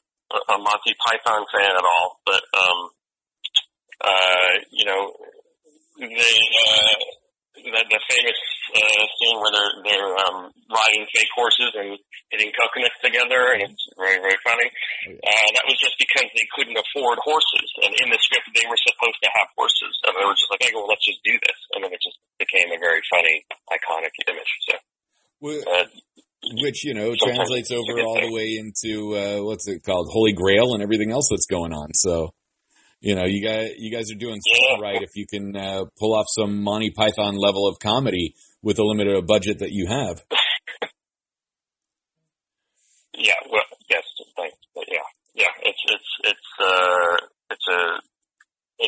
a 0.52 0.58
Monty 0.58 0.94
Python 1.00 1.46
fan 1.52 1.72
at 1.76 1.86
all, 1.86 2.20
but 2.26 2.44
um 2.54 2.80
uh 4.02 4.52
you 4.72 4.86
know 4.86 5.14
they 6.00 6.36
uh 6.68 6.96
the, 7.56 7.72
the 7.72 8.02
famous 8.12 8.40
uh, 8.76 9.04
scene 9.18 9.38
where 9.40 9.54
they're 9.56 9.74
they're 9.88 10.14
um, 10.28 10.52
riding 10.70 11.08
fake 11.16 11.32
horses 11.34 11.72
and 11.74 11.98
hitting 12.30 12.52
coconuts 12.52 13.00
together, 13.00 13.56
and 13.56 13.72
it's 13.72 13.86
very 13.96 14.20
very 14.20 14.38
funny. 14.44 14.70
Uh, 15.08 15.48
that 15.56 15.66
was 15.66 15.80
just 15.80 15.96
because 15.96 16.28
they 16.36 16.48
couldn't 16.54 16.78
afford 16.78 17.18
horses, 17.24 17.68
and 17.82 17.96
in 18.04 18.12
the 18.12 18.20
script 18.22 18.52
they 18.54 18.68
were 18.68 18.80
supposed 18.84 19.20
to 19.24 19.30
have 19.40 19.50
horses, 19.56 19.94
and 20.06 20.14
they 20.14 20.26
were 20.28 20.38
just 20.38 20.52
like, 20.52 20.62
"Hey, 20.68 20.74
well, 20.76 20.90
let's 20.90 21.06
just 21.06 21.24
do 21.24 21.36
this," 21.42 21.60
and 21.74 21.80
then 21.82 21.92
it 21.96 22.02
just 22.04 22.20
became 22.38 22.70
a 22.76 22.80
very 22.80 23.02
funny, 23.08 23.48
iconic 23.72 24.14
image. 24.28 24.52
So, 24.68 24.76
uh, 25.50 25.86
Which 26.62 26.86
you 26.86 26.94
know 26.94 27.14
translates 27.16 27.72
over 27.72 28.02
all 28.02 28.20
the 28.22 28.32
way 28.32 28.58
into 28.58 29.16
uh, 29.16 29.44
what's 29.44 29.68
it 29.68 29.84
called, 29.84 30.10
Holy 30.12 30.34
Grail, 30.34 30.74
and 30.74 30.84
everything 30.84 31.12
else 31.12 31.30
that's 31.30 31.48
going 31.48 31.74
on. 31.74 31.94
So. 31.94 32.32
You 33.02 33.14
know, 33.14 33.26
you 33.26 33.46
guys, 33.46 33.74
you 33.78 33.92
guys 33.92 34.10
are 34.10 34.18
doing 34.18 34.40
Yeah. 34.72 34.78
right 34.82 35.02
if 35.04 35.12
you 35.16 35.28
can 35.28 35.56
uh, 35.56 35.84
pull 36.00 36.16
off 36.16 36.26
some 36.28 36.64
Monty 36.64 36.90
Python 36.90 37.36
level 37.36 37.68
of 37.68 37.78
comedy 37.78 38.34
with 38.64 38.78
the 38.78 38.84
limited 38.84 39.28
budget 39.28 39.60
that 39.60 39.72
you 39.72 39.86
have. 39.88 40.24
yeah, 43.14 43.34
well, 43.52 43.62
yes, 43.92 44.04
thanks, 44.36 44.58
but 44.74 44.86
yeah, 44.92 45.06
yeah, 45.36 45.54
it's 45.62 45.84
it's 45.88 46.12
it's 46.24 46.50
uh 46.60 47.18
it's 47.52 47.68
a 47.68 48.02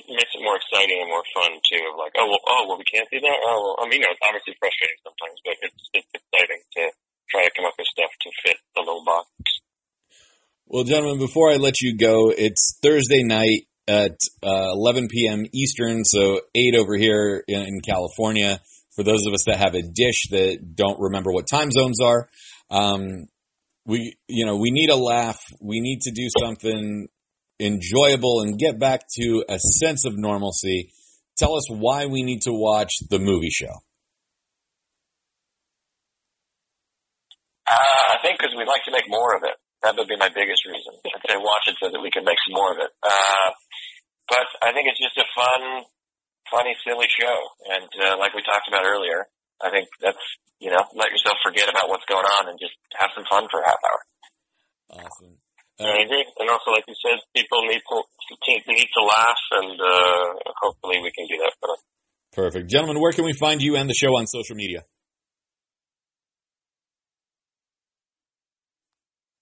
it 0.05 0.13
makes 0.13 0.33
it 0.37 0.45
more 0.45 0.57
exciting 0.61 1.01
and 1.01 1.09
more 1.09 1.25
fun 1.33 1.57
too. 1.65 1.81
Of 1.89 1.97
like, 1.97 2.13
oh 2.19 2.29
well, 2.29 2.43
oh 2.45 2.61
well, 2.69 2.77
we 2.77 2.85
can't 2.85 3.09
do 3.09 3.17
that. 3.21 3.37
Oh, 3.41 3.57
well, 3.57 3.75
I 3.81 3.89
mean, 3.89 4.01
you 4.01 4.05
know, 4.05 4.13
it's 4.13 4.21
obviously 4.21 4.53
frustrating 4.61 5.01
sometimes, 5.01 5.37
but 5.41 5.55
it's 5.65 5.81
it's 5.97 6.11
exciting 6.13 6.61
to 6.77 6.83
try 7.29 7.41
to 7.43 7.51
come 7.55 7.65
up 7.65 7.75
with 7.77 7.89
stuff 7.89 8.11
to 8.11 8.29
fit 8.45 8.57
the 8.75 8.81
little 8.85 9.03
box. 9.03 9.27
Well, 10.67 10.83
gentlemen, 10.83 11.19
before 11.19 11.51
I 11.51 11.55
let 11.55 11.81
you 11.81 11.97
go, 11.97 12.29
it's 12.29 12.77
Thursday 12.83 13.23
night 13.23 13.67
at 13.87 14.19
uh, 14.43 14.71
11 14.75 15.07
p.m. 15.07 15.45
Eastern, 15.53 16.03
so 16.03 16.41
8 16.53 16.75
over 16.75 16.97
here 16.97 17.43
in, 17.47 17.61
in 17.61 17.79
California. 17.79 18.59
For 18.95 19.03
those 19.03 19.25
of 19.27 19.33
us 19.33 19.43
that 19.47 19.57
have 19.57 19.75
a 19.75 19.81
dish 19.81 20.27
that 20.31 20.75
don't 20.75 20.99
remember 20.99 21.31
what 21.31 21.47
time 21.49 21.71
zones 21.71 22.01
are, 22.01 22.27
um, 22.69 23.27
we, 23.85 24.17
you 24.27 24.45
know, 24.45 24.57
we 24.57 24.71
need 24.71 24.89
a 24.89 24.95
laugh. 24.95 25.39
We 25.61 25.79
need 25.79 26.01
to 26.01 26.11
do 26.11 26.27
something 26.37 27.07
enjoyable 27.59 28.41
and 28.41 28.59
get 28.59 28.79
back 28.79 29.01
to 29.19 29.43
a 29.49 29.59
sense 29.59 30.05
of 30.05 30.17
normalcy. 30.17 30.91
Tell 31.37 31.55
us 31.55 31.69
why 31.69 32.05
we 32.05 32.23
need 32.23 32.41
to 32.43 32.53
watch 32.53 32.93
the 33.09 33.19
movie 33.19 33.49
show. 33.51 33.73
Uh, 37.67 38.15
I 38.15 38.17
think 38.23 38.39
because 38.39 38.55
we'd 38.55 38.67
like 38.67 38.83
to 38.85 38.91
make 38.91 39.09
more 39.09 39.35
of 39.35 39.43
it. 39.43 39.55
That 39.83 39.95
would 39.97 40.07
be 40.07 40.17
my 40.17 40.29
biggest 40.33 40.65
reason. 40.65 40.97
I'd 41.05 41.21
say 41.27 41.37
watch 41.37 41.67
it 41.67 41.77
so 41.77 41.91
that 41.91 42.01
we 42.01 42.09
can 42.09 42.25
make 42.25 42.39
some 42.47 42.57
more 42.57 42.71
of 42.73 42.79
it. 42.79 42.89
Uh, 43.03 43.49
but 44.27 44.47
I 44.63 44.73
think 44.73 44.87
it's 44.89 44.97
just 44.97 45.19
a 45.19 45.27
fun, 45.35 45.85
funny, 46.49 46.73
silly 46.81 47.05
show. 47.11 47.37
And, 47.69 47.89
uh, 48.01 48.17
like 48.17 48.33
we 48.33 48.41
talked 48.41 48.67
about 48.67 48.87
earlier, 48.87 49.29
I 49.61 49.69
think 49.69 49.87
that's, 50.01 50.23
you 50.59 50.71
know, 50.71 50.81
let 50.95 51.11
yourself 51.11 51.37
forget 51.45 51.69
about 51.69 51.89
what's 51.89 52.07
going 52.09 52.25
on 52.25 52.49
and 52.49 52.57
just 52.57 52.73
have 52.97 53.13
some 53.13 53.25
fun 53.29 53.45
for 53.51 53.61
a 53.61 53.67
half 53.67 53.81
hour. 53.85 54.01
Awesome. 55.05 55.37
I 55.79 56.01
agree, 56.01 56.25
and 56.39 56.49
also 56.49 56.71
like 56.71 56.85
you 56.87 56.95
said, 56.97 57.19
people 57.35 57.61
need 57.69 57.81
to 57.85 58.73
need 58.73 58.89
to 58.97 59.03
laugh, 59.03 59.41
and 59.61 59.79
uh 59.79 60.51
hopefully 60.61 60.99
we 61.03 61.11
can 61.11 61.27
do 61.27 61.37
that 61.37 61.53
for 61.59 61.67
them. 61.69 61.81
Perfect. 62.33 62.69
Gentlemen, 62.69 62.99
where 63.01 63.11
can 63.11 63.25
we 63.25 63.33
find 63.33 63.61
you 63.61 63.75
and 63.75 63.89
the 63.89 63.93
show 63.93 64.17
on 64.17 64.25
social 64.27 64.55
media? 64.55 64.83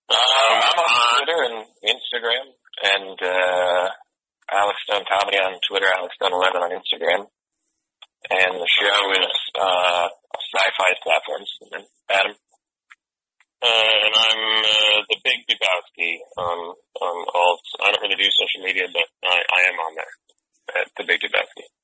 Um, 0.10 0.15
I'm 0.15 0.80
on 0.80 1.26
Twitter 1.26 1.41
and 1.43 1.58
Instagram, 1.82 2.45
and 2.84 3.17
uh, 3.21 3.88
Alex 4.52 4.78
Stone 4.86 5.06
Comedy 5.10 5.38
on 5.38 5.58
Twitter, 5.67 5.88
Alex 5.98 6.13
Stone 6.15 6.34
11 6.34 6.62
on 6.62 6.71
Instagram, 6.71 7.26
and 8.30 8.54
the 8.62 8.69
show 8.69 9.00
is 9.17 9.34
uh, 9.60 10.08
Syfy 10.54 10.91
platforms. 11.02 11.50
And 11.71 11.86
Adam, 12.10 12.36
Uh, 13.65 13.95
and 14.06 14.13
I'm 14.13 14.41
uh, 14.62 15.00
the 15.10 15.17
Dubowski 15.75 16.17
on 16.38 16.75
on 17.01 17.25
all. 17.33 17.59
I 17.83 17.91
don't 17.91 18.01
really 18.01 18.15
do 18.15 18.29
social 18.31 18.65
media, 18.65 18.83
but 18.91 19.05
I, 19.27 19.35
I 19.35 19.69
am 19.69 19.79
on 19.79 19.95
there 19.95 20.81
at 20.81 20.88
the 20.97 21.03
Big. 21.07 21.19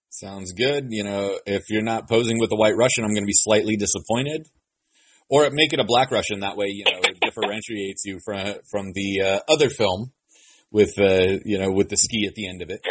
Sounds 0.10 0.52
good. 0.52 0.88
You 0.90 1.04
know, 1.04 1.40
if 1.46 1.70
you're 1.70 1.82
not 1.82 2.10
posing 2.10 2.40
with 2.40 2.52
a 2.52 2.56
white 2.56 2.76
Russian, 2.76 3.04
I'm 3.04 3.12
going 3.12 3.24
to 3.24 3.28
be 3.28 3.34
slightly 3.34 3.78
disappointed. 3.78 4.48
Or 5.30 5.50
make 5.50 5.72
it 5.72 5.80
a 5.80 5.86
black 5.86 6.12
Russian. 6.12 6.42
That 6.42 6.58
way, 6.58 6.68
you 6.68 6.84
know, 6.84 7.00
it 7.04 7.20
differentiates 7.22 8.04
you 8.06 8.20
from 8.26 8.56
from 8.70 8.92
the 8.94 9.22
uh, 9.22 9.40
other 9.48 9.70
film 9.70 10.12
with 10.72 11.00
uh, 11.00 11.40
you 11.46 11.58
know 11.58 11.72
with 11.72 11.90
the 11.90 11.96
ski 11.96 12.26
at 12.28 12.36
the 12.36 12.50
end 12.50 12.62
of 12.62 12.70
it. 12.70 12.82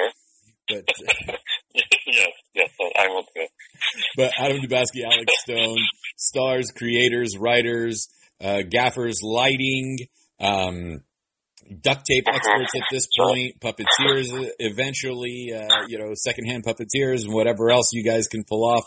But 0.67 0.89
yes, 1.75 2.29
yes, 2.55 2.71
I 2.99 3.09
will 3.09 3.23
do 3.23 3.43
it. 3.43 3.51
but 4.17 4.33
Adam 4.39 4.59
Dubowski, 4.59 5.05
Alex 5.05 5.33
Stone, 5.43 5.79
stars, 6.17 6.71
creators, 6.75 7.37
writers, 7.37 8.09
uh, 8.41 8.63
gaffers, 8.67 9.19
lighting, 9.23 9.99
um, 10.41 11.03
duct 11.81 12.05
tape 12.07 12.25
experts 12.27 12.73
at 12.75 12.83
this 12.91 13.07
point, 13.19 13.61
puppeteers 13.61 14.27
eventually, 14.59 15.53
uh, 15.55 15.87
you 15.89 15.99
know, 15.99 16.13
secondhand 16.15 16.65
puppeteers 16.65 17.25
and 17.25 17.33
whatever 17.33 17.71
else 17.71 17.91
you 17.93 18.05
guys 18.05 18.27
can 18.27 18.45
pull 18.45 18.65
off 18.65 18.85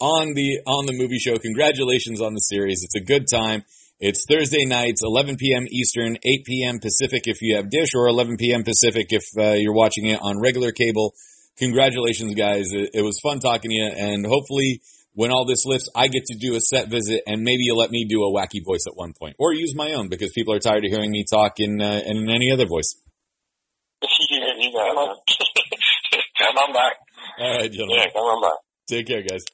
on 0.00 0.34
the 0.34 0.60
on 0.66 0.86
the 0.86 0.92
movie 0.92 1.18
show. 1.18 1.36
Congratulations 1.36 2.20
on 2.20 2.34
the 2.34 2.40
series. 2.40 2.82
It's 2.84 2.96
a 2.96 3.04
good 3.04 3.26
time. 3.32 3.64
It's 4.00 4.24
Thursday 4.28 4.64
nights, 4.64 5.02
11 5.04 5.36
p.m. 5.36 5.64
Eastern, 5.70 6.16
8 6.24 6.44
p.m. 6.44 6.80
Pacific 6.80 7.22
if 7.26 7.40
you 7.40 7.54
have 7.54 7.70
Dish, 7.70 7.90
or 7.94 8.08
11 8.08 8.36
p.m. 8.36 8.64
Pacific 8.64 9.06
if 9.10 9.22
uh, 9.38 9.52
you're 9.52 9.74
watching 9.74 10.06
it 10.06 10.18
on 10.20 10.40
regular 10.40 10.72
cable. 10.72 11.14
Congratulations, 11.58 12.34
guys. 12.34 12.72
It, 12.72 12.90
it 12.94 13.02
was 13.02 13.20
fun 13.22 13.38
talking 13.38 13.70
to 13.70 13.76
you, 13.76 13.92
and 13.94 14.26
hopefully, 14.26 14.80
when 15.14 15.30
all 15.30 15.44
this 15.44 15.64
lifts, 15.66 15.88
I 15.94 16.08
get 16.08 16.24
to 16.26 16.38
do 16.38 16.56
a 16.56 16.60
set 16.60 16.88
visit, 16.88 17.22
and 17.26 17.42
maybe 17.42 17.64
you'll 17.64 17.78
let 17.78 17.90
me 17.90 18.06
do 18.08 18.22
a 18.24 18.32
wacky 18.32 18.64
voice 18.64 18.84
at 18.86 18.96
one 18.96 19.12
point, 19.18 19.36
or 19.38 19.52
use 19.52 19.74
my 19.74 19.92
own 19.92 20.08
because 20.08 20.32
people 20.32 20.54
are 20.54 20.58
tired 20.58 20.84
of 20.84 20.90
hearing 20.90 21.10
me 21.10 21.24
talk 21.30 21.54
in 21.58 21.80
uh, 21.80 22.00
in 22.04 22.30
any 22.30 22.50
other 22.50 22.66
voice. 22.66 22.94
you, 24.02 24.40
you 24.58 24.72
got 24.72 24.88
it. 24.88 25.18
come 26.38 26.56
on 26.56 26.72
back. 26.72 26.94
All 27.38 27.58
right, 27.58 27.70
gentlemen. 27.70 27.96
Yeah, 27.98 28.12
come 28.12 28.22
on 28.22 28.42
back. 28.42 28.58
Take 28.88 29.06
care, 29.06 29.22
guys. 29.22 29.44